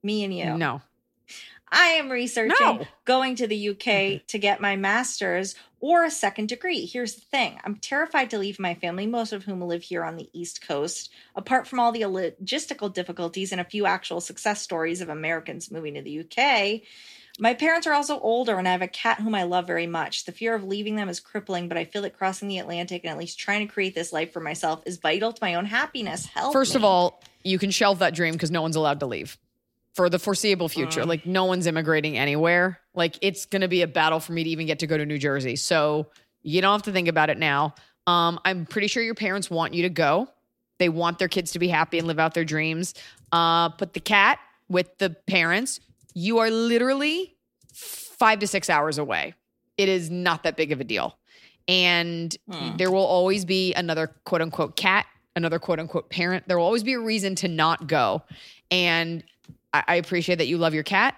[0.04, 0.58] Me and you.
[0.58, 0.82] No.
[1.72, 2.86] I am researching No.
[3.06, 4.26] going to the UK mm-hmm.
[4.28, 6.86] to get my master's or a second degree.
[6.86, 10.18] Here's the thing I'm terrified to leave my family, most of whom live here on
[10.18, 11.12] the East Coast.
[11.36, 15.94] Apart from all the logistical difficulties and a few actual success stories of Americans moving
[15.94, 16.82] to the UK,
[17.40, 20.26] my parents are also older and I have a cat whom I love very much.
[20.26, 23.12] The fear of leaving them is crippling, but I feel that crossing the Atlantic and
[23.12, 26.26] at least trying to create this life for myself is vital to my own happiness.
[26.26, 26.52] Help.
[26.52, 29.38] First of all, you can shelve that dream because no one's allowed to leave
[30.00, 31.06] for the foreseeable future.
[31.06, 32.80] Like no one's immigrating anywhere.
[32.94, 35.06] Like it's going to be a battle for me to even get to go to
[35.06, 35.58] New Jersey.
[35.58, 36.08] So
[36.42, 37.76] you don't have to think about it now.
[38.08, 40.30] Um, I'm pretty sure your parents want you to go.
[40.78, 42.94] They want their kids to be happy and live out their dreams.
[43.34, 44.40] Uh, put the cat
[44.70, 45.82] with the parents.
[46.14, 47.36] You are literally
[47.74, 49.34] five to six hours away.
[49.78, 51.18] It is not that big of a deal.
[51.68, 52.34] And
[52.78, 56.48] there will always be another quote unquote cat, another quote unquote parent.
[56.48, 58.24] There will always be a reason to not go.
[58.72, 59.26] And
[59.74, 61.16] I, I appreciate that you love your cat.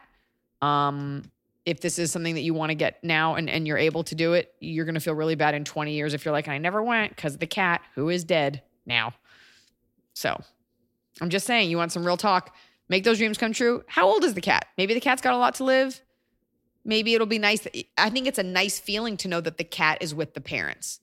[0.62, 1.24] Um,
[1.66, 4.16] if this is something that you want to get now and, and you're able to
[4.16, 6.58] do it, you're going to feel really bad in 20 years if you're like, I
[6.58, 9.14] never went because the cat who is dead now.
[10.14, 10.42] So
[11.20, 12.56] I'm just saying, you want some real talk,
[12.90, 13.84] make those dreams come true.
[13.88, 14.68] How old is the cat?
[14.78, 16.02] Maybe the cat's got a lot to live.
[16.84, 17.68] Maybe it'll be nice.
[17.98, 21.00] I think it's a nice feeling to know that the cat is with the parents.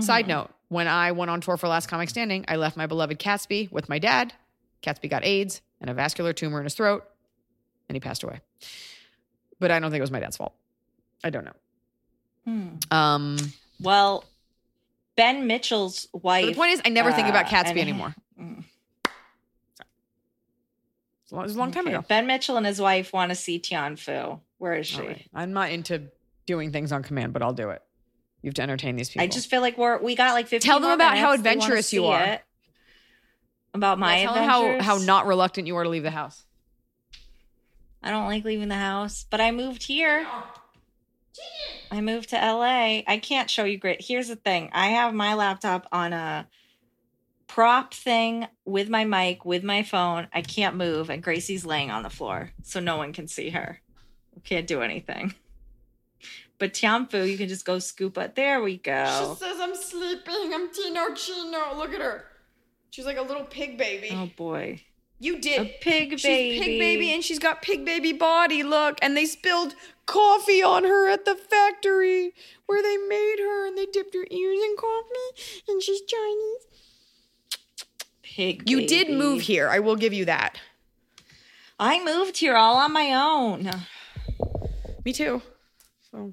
[0.00, 3.18] Side note, when I went on tour for Last Comic Standing, I left my beloved
[3.18, 4.32] Catsby with my dad.
[4.82, 7.04] Catsby got AIDS and a vascular tumor in his throat,
[7.88, 8.40] and he passed away.
[9.58, 10.54] But I don't think it was my dad's fault.
[11.24, 11.52] I don't know.
[12.46, 12.68] Hmm.
[12.96, 13.36] Um,
[13.80, 14.24] Well,
[15.16, 16.46] Ben Mitchell's wife.
[16.46, 18.14] the point is, I never think about uh, Catsby and- anymore.
[18.40, 18.64] Mm.
[21.32, 22.04] It was a long time Okay, ago.
[22.08, 24.40] Ben Mitchell and his wife want to see Tianfu.
[24.58, 25.00] Where is she?
[25.00, 25.28] Right.
[25.32, 26.08] I'm not into
[26.46, 27.82] doing things on command, but I'll do it.
[28.42, 29.22] You have to entertain these people.
[29.22, 31.42] I just feel like we're we got like 15 Tell them about how minutes.
[31.42, 32.20] They wanna adventurous you are.
[32.24, 32.42] it.
[33.72, 34.86] About my Yeah, tell them how adventures.
[34.86, 36.44] how not reluctant you are to leave the house.
[38.02, 40.26] I don't like leaving the house, but I moved here.
[41.90, 43.02] I moved to LA.
[43.06, 44.02] I can't show you grit.
[44.06, 44.70] Here's the thing.
[44.72, 46.48] I have my laptop on a
[47.46, 50.28] prop thing with my mic, with my phone.
[50.32, 53.80] I can't move, and Gracie's laying on the floor, so no one can see her.
[54.44, 55.34] Can't do anything.
[56.58, 58.34] But Tianfu, you can just go scoop it.
[58.34, 59.34] There we go.
[59.34, 60.52] She says I'm sleeping.
[60.54, 61.74] I'm Tino Chino.
[61.76, 62.24] Look at her.
[62.90, 64.10] She's like a little pig baby.
[64.12, 64.82] Oh boy.
[65.22, 65.60] You did.
[65.60, 66.58] A pig She's baby.
[66.58, 68.62] pig baby and she's got pig baby body.
[68.62, 69.74] Look, and they spilled
[70.06, 72.32] coffee on her at the factory
[72.66, 76.66] where they made her and they dipped her ears in coffee and she's Chinese.
[78.22, 78.70] Pig baby.
[78.70, 79.68] You did move here.
[79.68, 80.58] I will give you that.
[81.78, 83.70] I moved here all on my own.
[85.04, 85.42] Me too.
[86.10, 86.32] So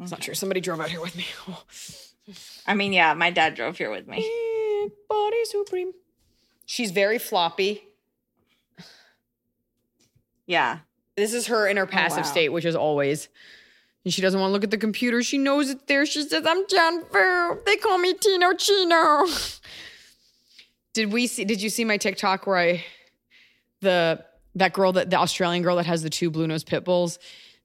[0.00, 0.24] it's not mm.
[0.24, 0.34] true.
[0.34, 1.26] Somebody drove out here with me.
[2.66, 4.18] I mean, yeah, my dad drove here with me.
[5.08, 5.92] Body supreme.
[6.64, 7.82] She's very floppy.
[10.46, 10.78] Yeah.
[11.16, 12.30] This is her in her oh, passive wow.
[12.30, 13.28] state, which is always.
[14.04, 15.22] And she doesn't want to look at the computer.
[15.22, 16.06] She knows it's there.
[16.06, 17.58] She says, I'm John Farrow.
[17.66, 19.26] They call me Tino Chino.
[20.92, 22.84] Did we see did you see my TikTok where I
[23.82, 24.24] the
[24.54, 27.18] that girl that the Australian girl that has the two blue nose pit bulls?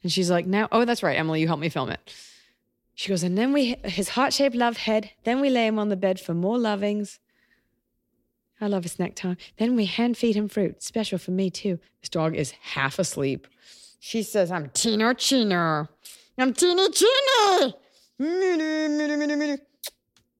[0.04, 2.14] And she's like, now, oh, that's right, Emily, you helped me film it.
[3.02, 5.96] She goes, and then we his heart-shaped love head, then we lay him on the
[5.96, 7.18] bed for more lovings.
[8.62, 9.38] I love a snack time.
[9.58, 11.80] Then we hand feed him fruit, special for me too.
[12.00, 13.48] This dog is half asleep.
[14.00, 15.90] She says, I'm Tino Chino.
[16.38, 17.74] I'm Tino Chino.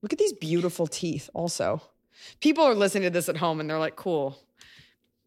[0.04, 1.82] Look at these beautiful teeth, also.
[2.42, 4.38] People are listening to this at home and they're like, cool.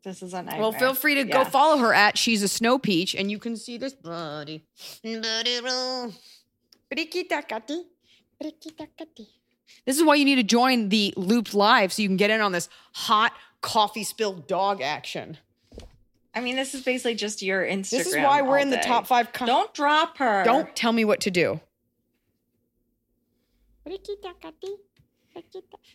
[0.04, 0.60] This is a nightmare.
[0.60, 3.56] Well, feel free to go follow her at She's a Snow Peach and you can
[3.56, 4.62] see this body.
[5.02, 6.12] Body roll.
[6.94, 7.82] Briki-takati.
[8.42, 9.26] Briki-takati.
[9.86, 12.40] This is why you need to join the Looped Live so you can get in
[12.40, 15.38] on this hot coffee spilled dog action.
[16.34, 17.90] I mean, this is basically just your Instagram.
[17.90, 19.32] This is why we're all in the top five.
[19.32, 20.42] co- Don't drop her.
[20.44, 21.60] Don't tell me what to do.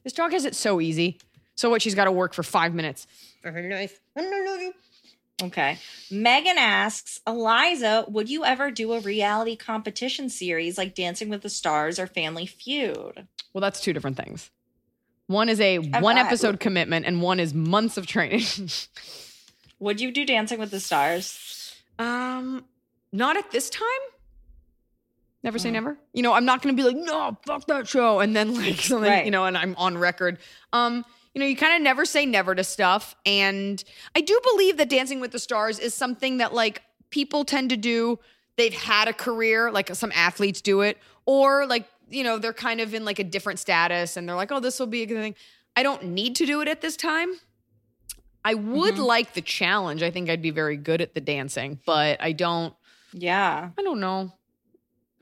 [0.03, 1.19] This dog has it so easy.
[1.55, 1.81] So what?
[1.81, 3.05] She's got to work for five minutes
[3.41, 3.99] for her life.
[5.41, 5.77] Okay.
[6.11, 11.49] Megan asks, Eliza, would you ever do a reality competition series like Dancing with the
[11.49, 13.27] Stars or Family Feud?
[13.53, 14.49] Well, that's two different things.
[15.27, 18.41] One is a one I- episode commitment, and one is months of training.
[19.79, 21.75] Would you do Dancing with the Stars?
[21.99, 22.65] um,
[23.11, 23.85] not at this time.
[25.43, 25.73] Never say Mm.
[25.73, 25.97] never.
[26.13, 28.75] You know, I'm not going to be like, no, fuck that show, and then like
[28.81, 29.25] something, Right.
[29.25, 30.37] you know, and I'm on record.
[30.73, 33.83] Um, you know, you kind of never say never to stuff, and
[34.15, 37.77] I do believe that Dancing with the Stars is something that like people tend to
[37.77, 38.19] do.
[38.57, 42.81] They've had a career, like some athletes do it, or like you know they're kind
[42.81, 45.21] of in like a different status, and they're like, oh, this will be a good
[45.21, 45.35] thing.
[45.75, 47.29] I don't need to do it at this time.
[48.43, 49.05] I would Mhm.
[49.05, 50.01] like the challenge.
[50.01, 52.73] I think I'd be very good at the dancing, but I don't.
[53.13, 53.69] Yeah.
[53.77, 54.33] I don't know.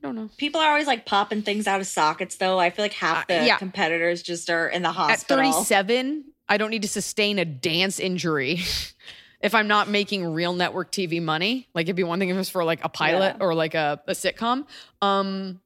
[0.02, 0.30] I don't know.
[0.36, 2.58] People are always like popping things out of sockets, though.
[2.58, 3.56] I feel like half Uh, the yeah.
[3.58, 5.40] competitors just are in the hospital.
[5.40, 8.60] At 37, I don't need to sustain a dance injury
[9.40, 11.68] if I'm not making real network TV money.
[11.74, 13.44] Like it'd be one thing if it was for like a pilot Yeah.
[13.44, 14.66] or like a, a sitcom.
[15.02, 15.60] Um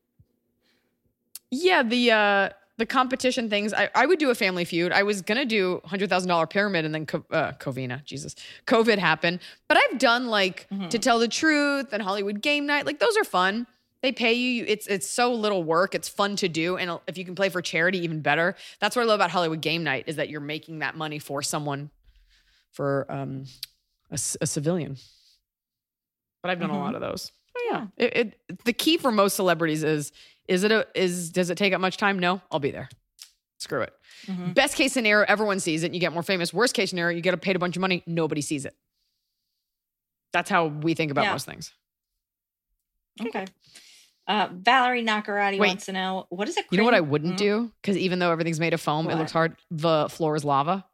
[1.50, 4.92] yeah, the uh the competition things, I, I would do a family feud.
[4.92, 8.34] I was gonna do hundred thousand dollar pyramid and then co- uh, Covina, Jesus,
[8.66, 9.40] COVID happened.
[9.68, 10.88] But I've done like Mm-hmm.
[10.88, 12.86] to tell the truth and Hollywood Game Night.
[12.86, 13.66] Like those are fun.
[14.02, 14.64] They pay you.
[14.66, 15.94] It's it's so little work.
[15.94, 18.56] It's fun to do, and if you can play for charity, even better.
[18.80, 21.40] That's what I love about Hollywood Game Night is that you're making that money for
[21.42, 21.90] someone,
[22.72, 23.44] for um,
[24.10, 24.96] a, a civilian.
[26.42, 26.80] But I've done a Mhm.
[26.80, 27.30] lot of those.
[27.56, 27.86] Oh yeah.
[27.96, 30.10] It, it the key for most celebrities is
[30.48, 32.18] is it a is does it take up much time?
[32.18, 32.88] No, I'll be there.
[33.58, 33.92] Screw it.
[34.26, 34.52] Mhm.
[34.54, 35.86] Best case scenario, everyone sees it.
[35.86, 36.52] And you get more famous.
[36.52, 38.02] Worst case scenario, you get paid a bunch of money.
[38.08, 38.74] Nobody sees it.
[40.32, 41.32] That's how we think about Yeah.
[41.32, 41.72] most things.
[43.20, 43.44] Okay.
[44.28, 45.68] Uh, Valerie Nakarati Wait.
[45.68, 47.38] wants to know what is a You know what I wouldn't Mm.
[47.38, 47.72] do?
[47.82, 49.56] Because even though everything's made of foam, it looks hard.
[49.70, 50.84] The floor is lava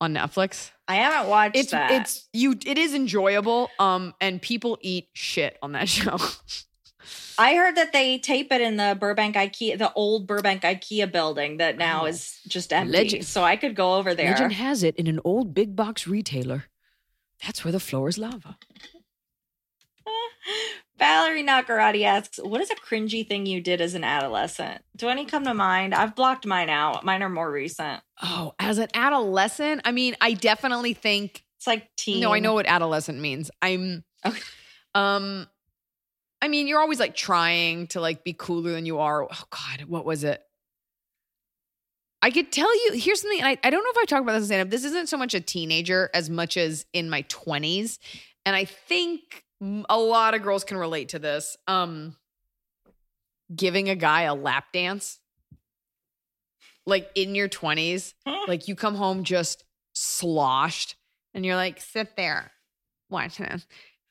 [0.00, 0.70] on Netflix.
[0.86, 1.90] I haven't watched It's that.
[1.90, 2.52] it's you.
[2.64, 3.68] It is enjoyable.
[3.78, 6.18] Um, and people eat shit on that show.
[7.38, 11.56] I heard that they tape it in the Burbank IKEA, the old Burbank IKEA building
[11.56, 12.06] that now Oh.
[12.06, 12.92] is just empty.
[12.96, 13.24] Legend.
[13.26, 14.30] So I could go over there.
[14.30, 16.66] Legend has it in an old big box retailer.
[17.44, 18.56] That's where the floor is lava.
[21.02, 24.82] Valerie Nakarati asks, "What is a cringy thing you did as an adolescent?
[24.94, 25.94] Do any come to mind?
[25.96, 27.04] I've blocked mine out.
[27.04, 28.02] Mine are more recent.
[28.22, 32.20] Oh, as an adolescent, I mean, I definitely think It's like teen.
[32.20, 33.50] No, I know what adolescent means.
[33.60, 34.38] I'm Okay.
[34.94, 35.48] um
[36.40, 39.24] I mean, you're always like trying to like be cooler than you are.
[39.24, 40.40] Oh god, what was it?
[42.24, 44.34] I could tell you, here's something, and I, I don't know if I talked about
[44.34, 44.70] this in stand-up.
[44.70, 47.98] This isn't so much a teenager as much as in my 20s.
[48.46, 49.42] And I think
[49.88, 51.56] a lot of girls can relate to this.
[51.66, 52.16] Um
[53.54, 55.18] giving a guy a lap dance.
[56.84, 58.12] Like in your 20s,
[58.48, 60.96] like you come home just sloshed
[61.32, 62.50] and you're like, sit there,
[63.08, 63.66] watch this.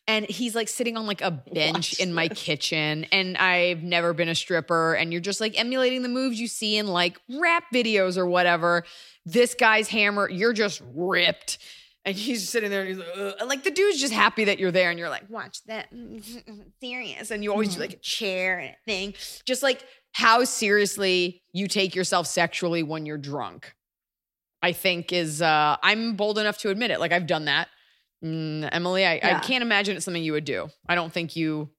[0.08, 2.42] And he's like sitting on like a bench Watch in my this.
[2.42, 3.06] kitchen.
[3.12, 4.94] And I've never been a stripper.
[4.94, 8.84] And you're just like emulating the moves you see in like rap videos or whatever.
[9.26, 11.58] This guy's hammer, you're just ripped.
[12.04, 13.34] And he's sitting there and he's like, Ugh.
[13.40, 14.90] and like the dude's just happy that you're there.
[14.90, 15.90] And you're like, watch that.
[16.82, 17.30] Serious.
[17.30, 19.14] And you always do like a chair and a thing.
[19.46, 23.76] Just like how seriously you take yourself sexually when you're drunk.
[24.64, 27.00] I think is uh I'm bold enough to admit it.
[27.00, 27.68] Like I've done that.
[28.24, 30.70] Mm, Emily, I, I can't imagine it's something you would do.
[30.88, 31.70] I don't think you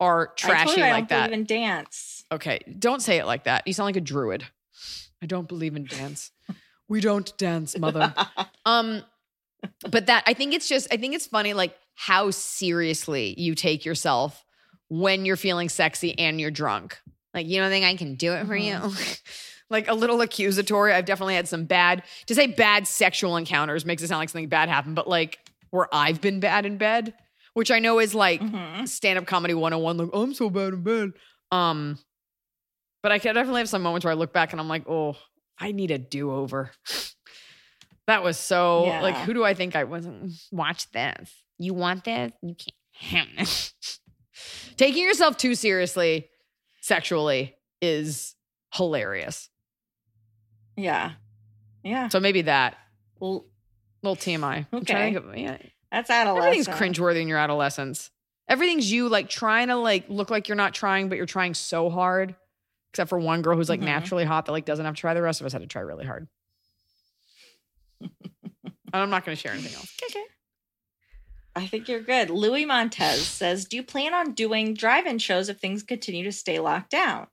[0.00, 1.30] are I trashy I like don't that.
[1.30, 2.24] believe in dance.
[2.32, 3.66] Okay, don't say it like that.
[3.66, 4.44] You sound like a druid.
[5.22, 6.32] I don't believe in dance.
[6.88, 8.12] we don't dance, mother.
[8.66, 9.02] um
[9.90, 13.84] but that I think it's just I think it's funny like how seriously you take
[13.84, 14.44] yourself
[14.88, 17.00] when you're feeling sexy and you're drunk.
[17.34, 18.78] Like you don't think I can do it for you?
[19.70, 20.92] like a little accusatory.
[20.92, 24.48] I've definitely had some bad to say bad sexual encounters makes it sound like something
[24.48, 25.38] bad happened, but like
[25.70, 27.14] where I've been bad in bed,
[27.54, 28.86] which I know is like Mhm.
[28.88, 31.12] stand-up comedy 101 like i'm so bad in bed
[31.52, 31.98] um
[33.02, 35.16] but i can definitely have some moments where i look back and i'm like oh
[35.58, 36.70] i need a do-over
[38.12, 40.06] that was so like who do i think i was
[40.52, 43.74] watch this you want this you can't have this
[44.76, 46.28] taking yourself too seriously
[46.80, 48.34] sexually is
[48.74, 49.48] hilarious
[50.76, 51.12] Yeah.
[51.82, 52.08] Yeah.
[52.08, 52.76] so maybe that
[53.20, 53.44] Well,
[54.02, 55.28] little tmi I'm trying to Okay.
[55.28, 55.56] of- yeah,
[55.90, 56.46] that's adolescence.
[56.68, 58.10] Everything's cringeworthy in your adolescence.
[58.48, 61.90] Everything's you like trying to like look like you're not trying, but you're trying so
[61.90, 62.34] hard.
[62.92, 63.84] Except for one girl who's like Mhm.
[63.84, 65.14] naturally hot that like doesn't have to try.
[65.14, 66.28] The rest of us had to try really hard.
[68.02, 69.92] And I'm not going to share anything else.
[70.10, 70.22] Okay.
[71.54, 72.30] I think you're good.
[72.30, 76.32] Louis Montez says, Do you plan on doing drive in shows if things continue to
[76.32, 77.26] stay locked down?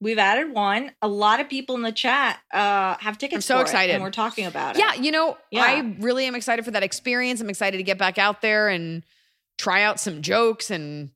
[0.00, 0.92] We've added one.
[1.00, 3.36] A lot of people in the chat uh, have tickets.
[3.36, 3.94] I'm so for it, excited.
[3.94, 4.80] and we're talking about it.
[4.80, 5.62] Yeah, you know, Yeah.
[5.62, 7.40] I really am excited for that experience.
[7.40, 9.04] I'm excited to get back out there and
[9.58, 11.10] try out some jokes and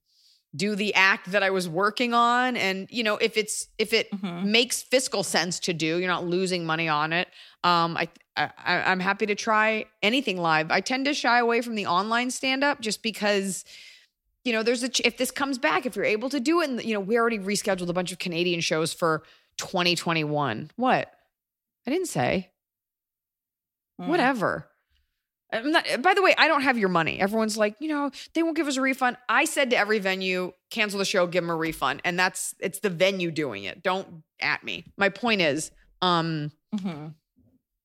[0.57, 2.57] do the act that I was working on.
[2.57, 4.44] And you know, if it's if it Mhm.
[4.46, 7.28] makes fiscal sense to do, you're not losing money on it.
[7.62, 8.51] Um, I, I
[8.90, 10.70] I'm happy to try anything live.
[10.72, 13.64] I tend to shy away from the online stand up just because.
[14.42, 16.70] You know, there's a ch- if this comes back, if you're able to do it,
[16.70, 19.22] and you know, we already rescheduled a bunch of Canadian shows for
[19.59, 20.70] 2021.
[20.76, 21.12] What?
[21.86, 22.51] I didn't say
[24.01, 24.07] Mm.
[24.07, 24.69] whatever.
[25.53, 27.20] I'm not, by the way, I don't have your money.
[27.20, 29.16] Everyone's like, you know, they won't give us a refund.
[29.28, 32.03] I said to every venue, cancel the show, give them a refund.
[32.05, 33.82] And that's it's the venue doing it.
[33.82, 34.84] Don't at me.
[34.96, 35.70] My point is,
[36.03, 37.14] um, Mhm.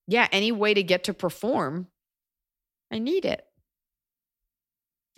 [0.08, 1.88] yeah, any way to get to perform,
[2.92, 3.46] I need it.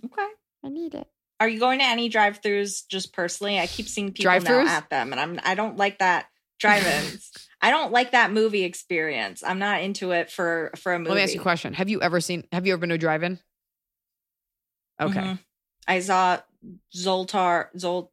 [0.05, 0.27] Okay.
[0.63, 1.07] I need it.
[1.39, 3.59] Are you going to any drive-throughs just personally?
[3.59, 6.27] I keep seeing people now at them, and I'm I don't like that
[6.59, 7.31] drive-ins.
[7.61, 9.43] I don't like that movie experience.
[9.43, 11.09] I'm not into it for for a movie.
[11.09, 11.73] Let me ask you a question.
[11.73, 13.39] Have you ever seen have you ever been to a drive-in?
[15.01, 15.19] Okay.
[15.19, 15.39] Mhm.
[15.87, 16.39] I saw
[16.95, 18.09] Zoltar Zol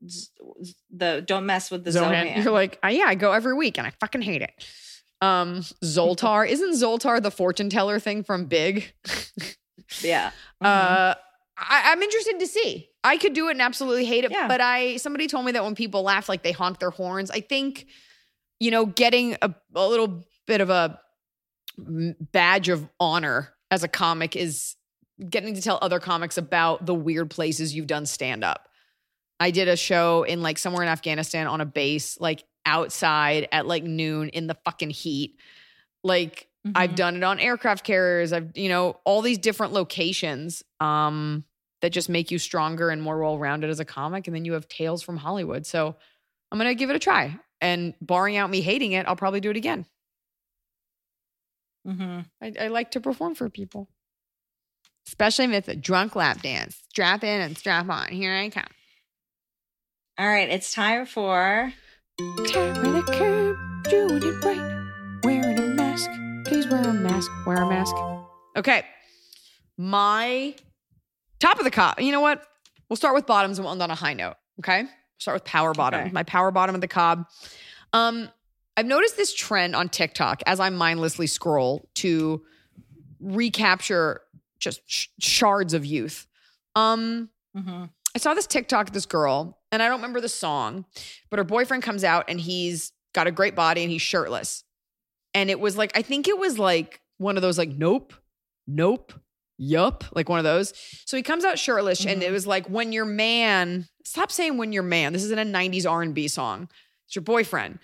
[0.91, 2.31] the don't mess with the Zohan.
[2.35, 2.45] Zohan.
[2.45, 4.53] You're like, "Uh, yeah, I go every week and I fucking hate it.
[5.21, 6.49] Um, Zoltar.
[6.49, 8.93] Isn't Zoltar the fortune teller thing from Big?
[10.03, 10.31] yeah.
[10.31, 10.35] Mhm.
[10.67, 11.15] Uh,
[11.57, 12.89] I, I'm interested to see.
[13.05, 14.49] I could do it and absolutely hate it, Yeah.
[14.49, 17.31] but I somebody told me that when people laugh, like they honk their horns.
[17.31, 17.87] I think,
[18.61, 21.01] you know, getting a, a little bit of a
[21.79, 24.77] badge of honor as a comic is
[25.29, 28.69] getting to tell other comics about the weird places you've done stand up.
[29.41, 33.67] I did a show in like somewhere in Afghanistan on a base, like outside at
[33.67, 35.37] like noon in the fucking heat.
[36.03, 36.97] Like I've Mhm.
[36.97, 38.33] done it on aircraft carriers.
[38.33, 41.45] I've, you know, all these different locations um,
[41.83, 44.27] that just make you stronger and more well rounded as a comic.
[44.27, 45.67] And then you have tales from Hollywood.
[45.67, 45.97] So
[46.51, 47.37] I'm going to give it a try.
[47.65, 49.87] And barring out me hating it, I'll probably do it again.
[51.87, 52.25] Mhm.
[52.41, 53.89] I, I like to perform for people,
[55.07, 56.83] especially if it's a drunk lap dance.
[56.89, 58.09] Strap in and strap on.
[58.09, 58.65] Here I come.
[60.19, 61.73] All right, it's time for
[62.47, 63.57] Tap with a curb,
[63.91, 65.21] doing it right.
[65.25, 66.09] Wearing a mask.
[66.47, 67.31] Please wear a mask.
[67.45, 67.95] Wear a mask.
[68.57, 68.85] Okay.
[69.77, 70.55] My
[71.41, 72.01] top of the cop.
[72.01, 72.47] You know what?
[72.89, 74.37] We'll start with bottoms and we'll end on a high note.
[74.61, 74.85] Okay.
[75.19, 76.01] Start with power bottom.
[76.01, 76.11] Okay.
[76.11, 77.27] My power bottom of the cob.
[77.93, 78.29] Um,
[78.77, 82.43] I've noticed this trend on TikTok as I mindlessly scroll to
[83.21, 84.21] recapture
[84.59, 86.27] just sh- shards of youth.
[86.75, 87.91] Um, Mhm.
[88.15, 90.85] I saw this TikTok, this girl, and I don't remember the song,
[91.31, 94.65] but her boyfriend comes out and he's got a great body and he's shirtless.
[95.35, 98.13] And it was like, I think it was like one of those, like, nope,
[98.67, 99.13] nope,
[99.59, 100.73] yup, like one of those.
[101.07, 104.73] So he comes out shirtless and it was like, when your man, stop saying when
[104.73, 106.69] your man, this isn't a 90s R&B song.
[107.07, 107.79] It's your boyfriend.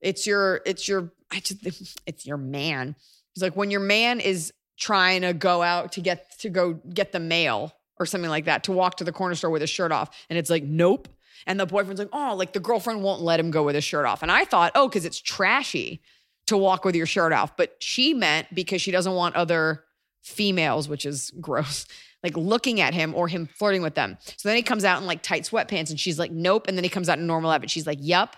[0.00, 2.96] It's your, it's your, I just, it's your man.
[3.34, 7.12] It's like, when your man is trying to go out to get, to go get
[7.12, 9.92] the mail or something like that to walk to the corner store with his shirt
[9.92, 10.10] off.
[10.28, 11.08] And it's like, nope.
[11.46, 14.06] And the boyfriend's like, oh, like the girlfriend won't let him go with his shirt
[14.06, 14.22] off.
[14.22, 16.02] And I thought, oh, because it's trashy
[16.46, 17.56] to walk with your shirt off.
[17.56, 19.84] But she meant because she doesn't want other
[20.22, 21.86] females, which is gross,
[22.22, 24.18] like looking at him or him flirting with them.
[24.36, 26.66] So then he comes out in like tight sweatpants and she's like, nope.
[26.68, 27.70] And then he comes out in normal outfit.
[27.70, 28.36] She's like, yup.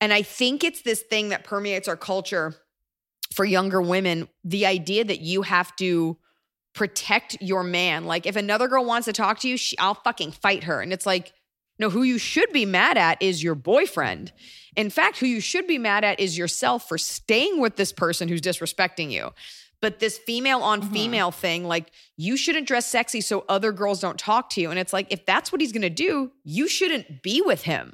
[0.00, 2.54] And I think it's this thing that permeates our culture
[3.32, 6.16] for younger women the idea that you have to
[6.74, 8.04] protect your man.
[8.04, 10.80] Like if another girl wants to talk to you, she, I'll fucking fight her.
[10.80, 11.32] And it's like,
[11.78, 14.32] No, who you should be mad at is your boyfriend.
[14.76, 18.28] In fact, who you should be mad at is yourself for staying with this person
[18.28, 19.30] who's disrespecting you.
[19.84, 20.94] But this female on mm-hmm.
[20.94, 24.70] female thing, like you shouldn't dress sexy so other girls don't talk to you.
[24.70, 27.92] And it's like, if that's what he's gonna do, you shouldn't be with him.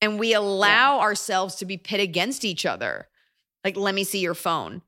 [0.00, 3.08] And we allow ourselves to be pit against each other.
[3.64, 4.82] Like, let me see your phone.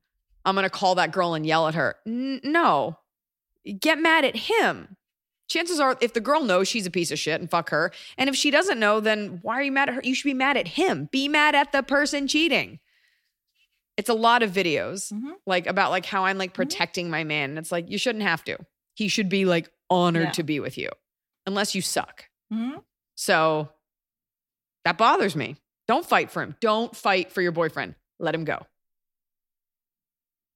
[0.45, 1.97] I'm gonna call that girl and yell at her.
[2.07, 2.97] N- no,
[3.81, 4.97] get mad at him.
[5.49, 8.31] Chances are, if the girl knows she's a piece of shit and fuck her, and
[8.31, 10.01] if she doesn't know, then why are you mad at her?
[10.05, 11.09] You should be mad at him.
[11.11, 12.79] Be mad at the person cheating.
[13.97, 15.35] It's a lot of videos Mhm.
[15.47, 17.51] like about like how I'm like protecting my man.
[17.51, 18.59] And it's like you shouldn't have to.
[18.95, 20.31] He should be like honored Yeah.
[20.33, 20.89] to be with you,
[21.47, 22.29] unless you suck.
[22.53, 22.83] Mhm.
[23.17, 23.71] So
[24.85, 25.57] that bothers me.
[25.87, 26.57] Don't fight for him.
[26.61, 27.95] Don't fight for your boyfriend.
[28.19, 28.67] Let him go.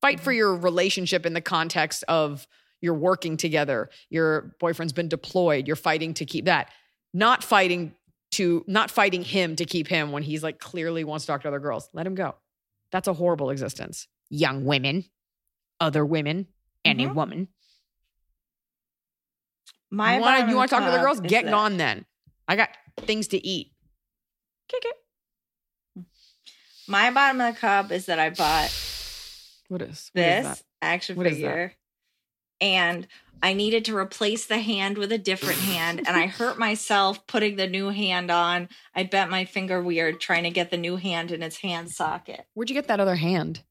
[0.00, 2.46] Fight for your relationship in the context of
[2.80, 3.90] you're working together.
[4.10, 5.66] Your boyfriend's been deployed.
[5.66, 6.72] You're fighting to keep that.
[7.12, 7.94] Not fighting
[8.32, 11.48] to not fighting him to keep him when he's like clearly wants to talk to
[11.48, 11.88] other girls.
[11.92, 12.36] Let him go.
[12.92, 14.08] That's a horrible existence.
[14.30, 15.04] Young women,
[15.80, 16.48] other women,
[16.84, 17.14] any Mhm.
[17.14, 17.48] woman.
[19.90, 21.20] My you want bottom you of want to talk to the girls?
[21.20, 22.04] Get that- gone then.
[22.46, 23.72] I got things to eat.
[24.68, 26.04] Kick it.
[26.86, 28.70] My bottom of the cup is that I bought
[29.68, 31.74] What is what this action What figure
[32.60, 33.06] and
[33.42, 37.56] I needed to replace the hand with a different hand and I hurt myself putting
[37.56, 38.68] the new hand on.
[38.94, 42.46] I bent my finger weird trying to get the new hand in its hand socket.
[42.54, 43.62] Where'd you get that other hand?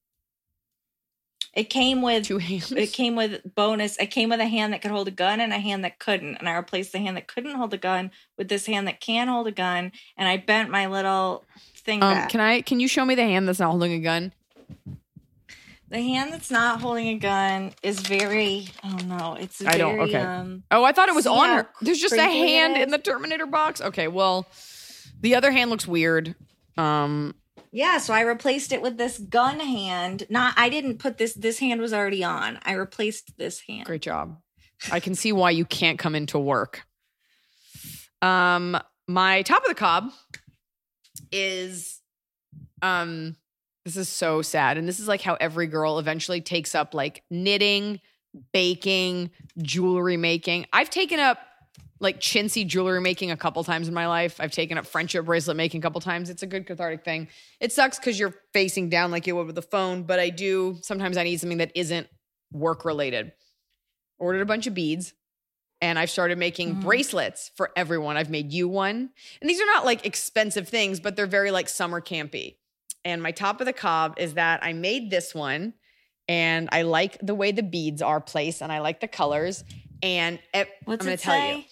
[1.54, 2.72] It came with Two hands.
[2.72, 3.98] it came with bonus.
[3.98, 6.36] It came with a hand that could hold a gun and a hand that couldn't.
[6.36, 9.28] And I replaced the hand that couldn't hold a gun with this hand that can
[9.28, 9.92] hold a gun.
[10.16, 12.62] And I bent my little thing Um, can I?
[12.62, 14.34] Can you show me the hand that's not holding a gun?
[15.90, 18.68] The hand that's not holding a gun is very.
[18.84, 19.38] I don't know.
[19.40, 19.76] It's very.
[19.76, 20.16] I don't- okay.
[20.18, 21.70] Um, Oh, I thought it was See on her.
[21.82, 23.80] There's just a hand in the Terminator box.
[23.82, 24.48] Okay, well,
[25.22, 26.36] the other hand looks weird.
[26.78, 27.36] Um,
[27.72, 27.98] yeah.
[28.00, 30.26] So I replaced it with this gun hand.
[30.30, 30.54] Not.
[30.58, 31.34] I didn't put this.
[31.34, 32.60] This hand was already on.
[32.64, 33.86] I replaced this hand.
[33.86, 34.38] great job.
[34.92, 36.84] I can see why you can't come into work.
[38.22, 38.78] Um,
[39.08, 40.12] my top of the cob
[41.32, 42.00] is,
[42.82, 43.36] um,
[43.88, 47.24] this is so sad, and this is like how every girl eventually takes up like
[47.32, 48.02] knitting,
[48.52, 49.32] baking,
[49.62, 50.66] jewelry making.
[50.74, 51.40] I've taken up
[52.02, 54.42] like chintzy jewelry making a couple times in my life.
[54.42, 56.30] I've taken up friendship bracelet making a couple times.
[56.30, 57.30] It's a good cathartic thing.
[57.62, 60.78] It sucks because you're facing down like you would with a phone, but I do
[60.82, 62.08] sometimes I need something that isn't
[62.52, 63.32] work related.
[64.20, 65.14] Ordered a bunch of beads
[65.80, 66.82] and I've started making Mhm.
[66.82, 68.18] bracelets for everyone.
[68.18, 69.12] I've made you one.
[69.40, 72.58] And these are not like expensive things, but they're very like summer campy.
[73.08, 75.74] And my top of the cob is that I made this one
[76.28, 79.64] and I like the way the beads are placed and I like the colors.
[80.04, 81.64] And I'm going to tell you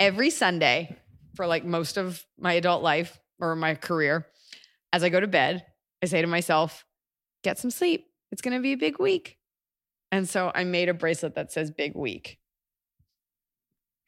[0.00, 0.96] every Sunday
[1.34, 4.26] for like most of my adult life or my career,
[4.90, 5.66] as I go to bed,
[6.02, 6.86] I say to myself,
[7.44, 8.06] get some sleep.
[8.32, 9.36] It's going to be a big week.
[10.10, 12.38] And so I made a bracelet that says big week.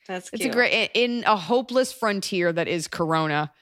[0.09, 3.53] That's It's a great in a hopeless frontier that is corona.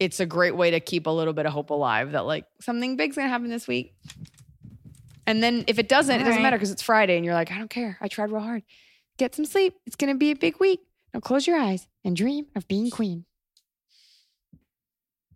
[0.00, 2.96] It's a great way to keep a little bit of hope alive that like something
[2.96, 3.94] big's to happen this week.
[5.26, 6.42] And then if it doesn't, it doesn't Alright.
[6.42, 7.98] matter because it's Friday and you're like, I don't care.
[8.00, 8.62] I tried real hard.
[9.18, 9.74] Get some sleep.
[9.86, 10.80] It's to be a big week.
[11.12, 13.26] Now close your eyes and dream of being queen.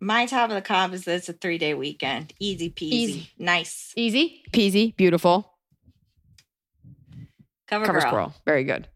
[0.01, 2.33] My top of the cob is that it's a three day weekend.
[2.41, 2.93] Easy peasy.
[2.93, 3.31] Easy.
[3.39, 3.93] Nice.
[3.97, 5.53] Easy, peasy, beautiful.
[7.69, 8.35] Cover, Cover squirrel.
[8.45, 8.89] Very good.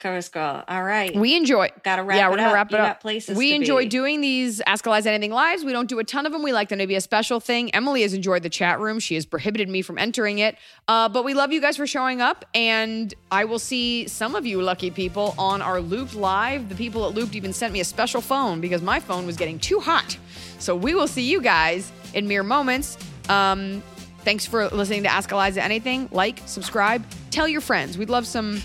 [0.00, 0.62] Cover squirrel.
[0.66, 1.14] All right.
[1.14, 1.68] We enjoy.
[1.84, 2.54] gotta wrap yeah, we're gonna up.
[2.54, 2.88] wrap it You up.
[2.88, 3.88] got places we to enjoy be.
[3.90, 5.62] doing these Ask Eliza Anything lives.
[5.62, 6.42] We don't do a ton of them.
[6.42, 7.72] We like them to be a special thing.
[7.74, 8.98] Emily has enjoyed the chat room.
[8.98, 10.56] She has prohibited me from entering it.
[10.88, 14.46] Uh, but we love you guys for showing up, and I will see some of
[14.46, 16.70] you lucky people on our Looped live.
[16.70, 19.58] The people at Looped even sent me a special phone because my phone was getting
[19.58, 20.16] too hot.
[20.58, 22.96] So we will see you guys in mere moments.
[23.28, 23.82] Um,
[24.24, 26.08] thanks for listening to Ask Eliza Anything.
[26.10, 27.98] Like, subscribe, tell your friends.
[27.98, 28.62] We'd love some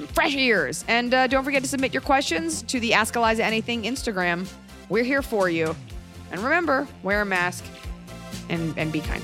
[0.00, 0.84] some fresh ears.
[0.88, 4.50] And uh, don't forget to submit your questions to the Ask Eliza Anything Instagram.
[4.88, 5.76] We're here for you.
[6.32, 7.64] And remember, wear a mask
[8.48, 9.22] and, and be kind.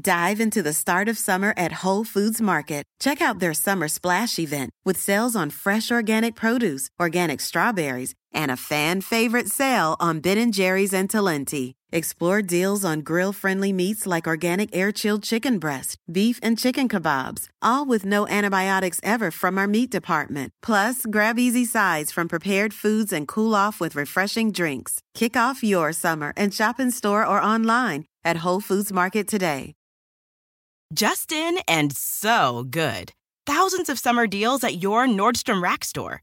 [0.00, 2.84] Dive into the start of summer at Whole Foods Market.
[2.98, 8.50] Check out their summer splash event with sales on fresh organic produce, organic strawberries, and
[8.50, 11.72] a fan favorite sale on Ben & Jerry's and Talenti.
[11.92, 17.84] Explore deals on grill-friendly meats like organic air-chilled chicken breast, beef and chicken kebabs, all
[17.84, 20.52] with no antibiotics ever from our meat department.
[20.62, 25.00] Plus, grab easy sides from prepared foods and cool off with refreshing drinks.
[25.14, 29.74] Kick off your summer and shop in store or online at Whole Foods Market today.
[30.94, 33.12] Just in and so good.
[33.46, 36.22] Thousands of summer deals at your Nordstrom Rack store.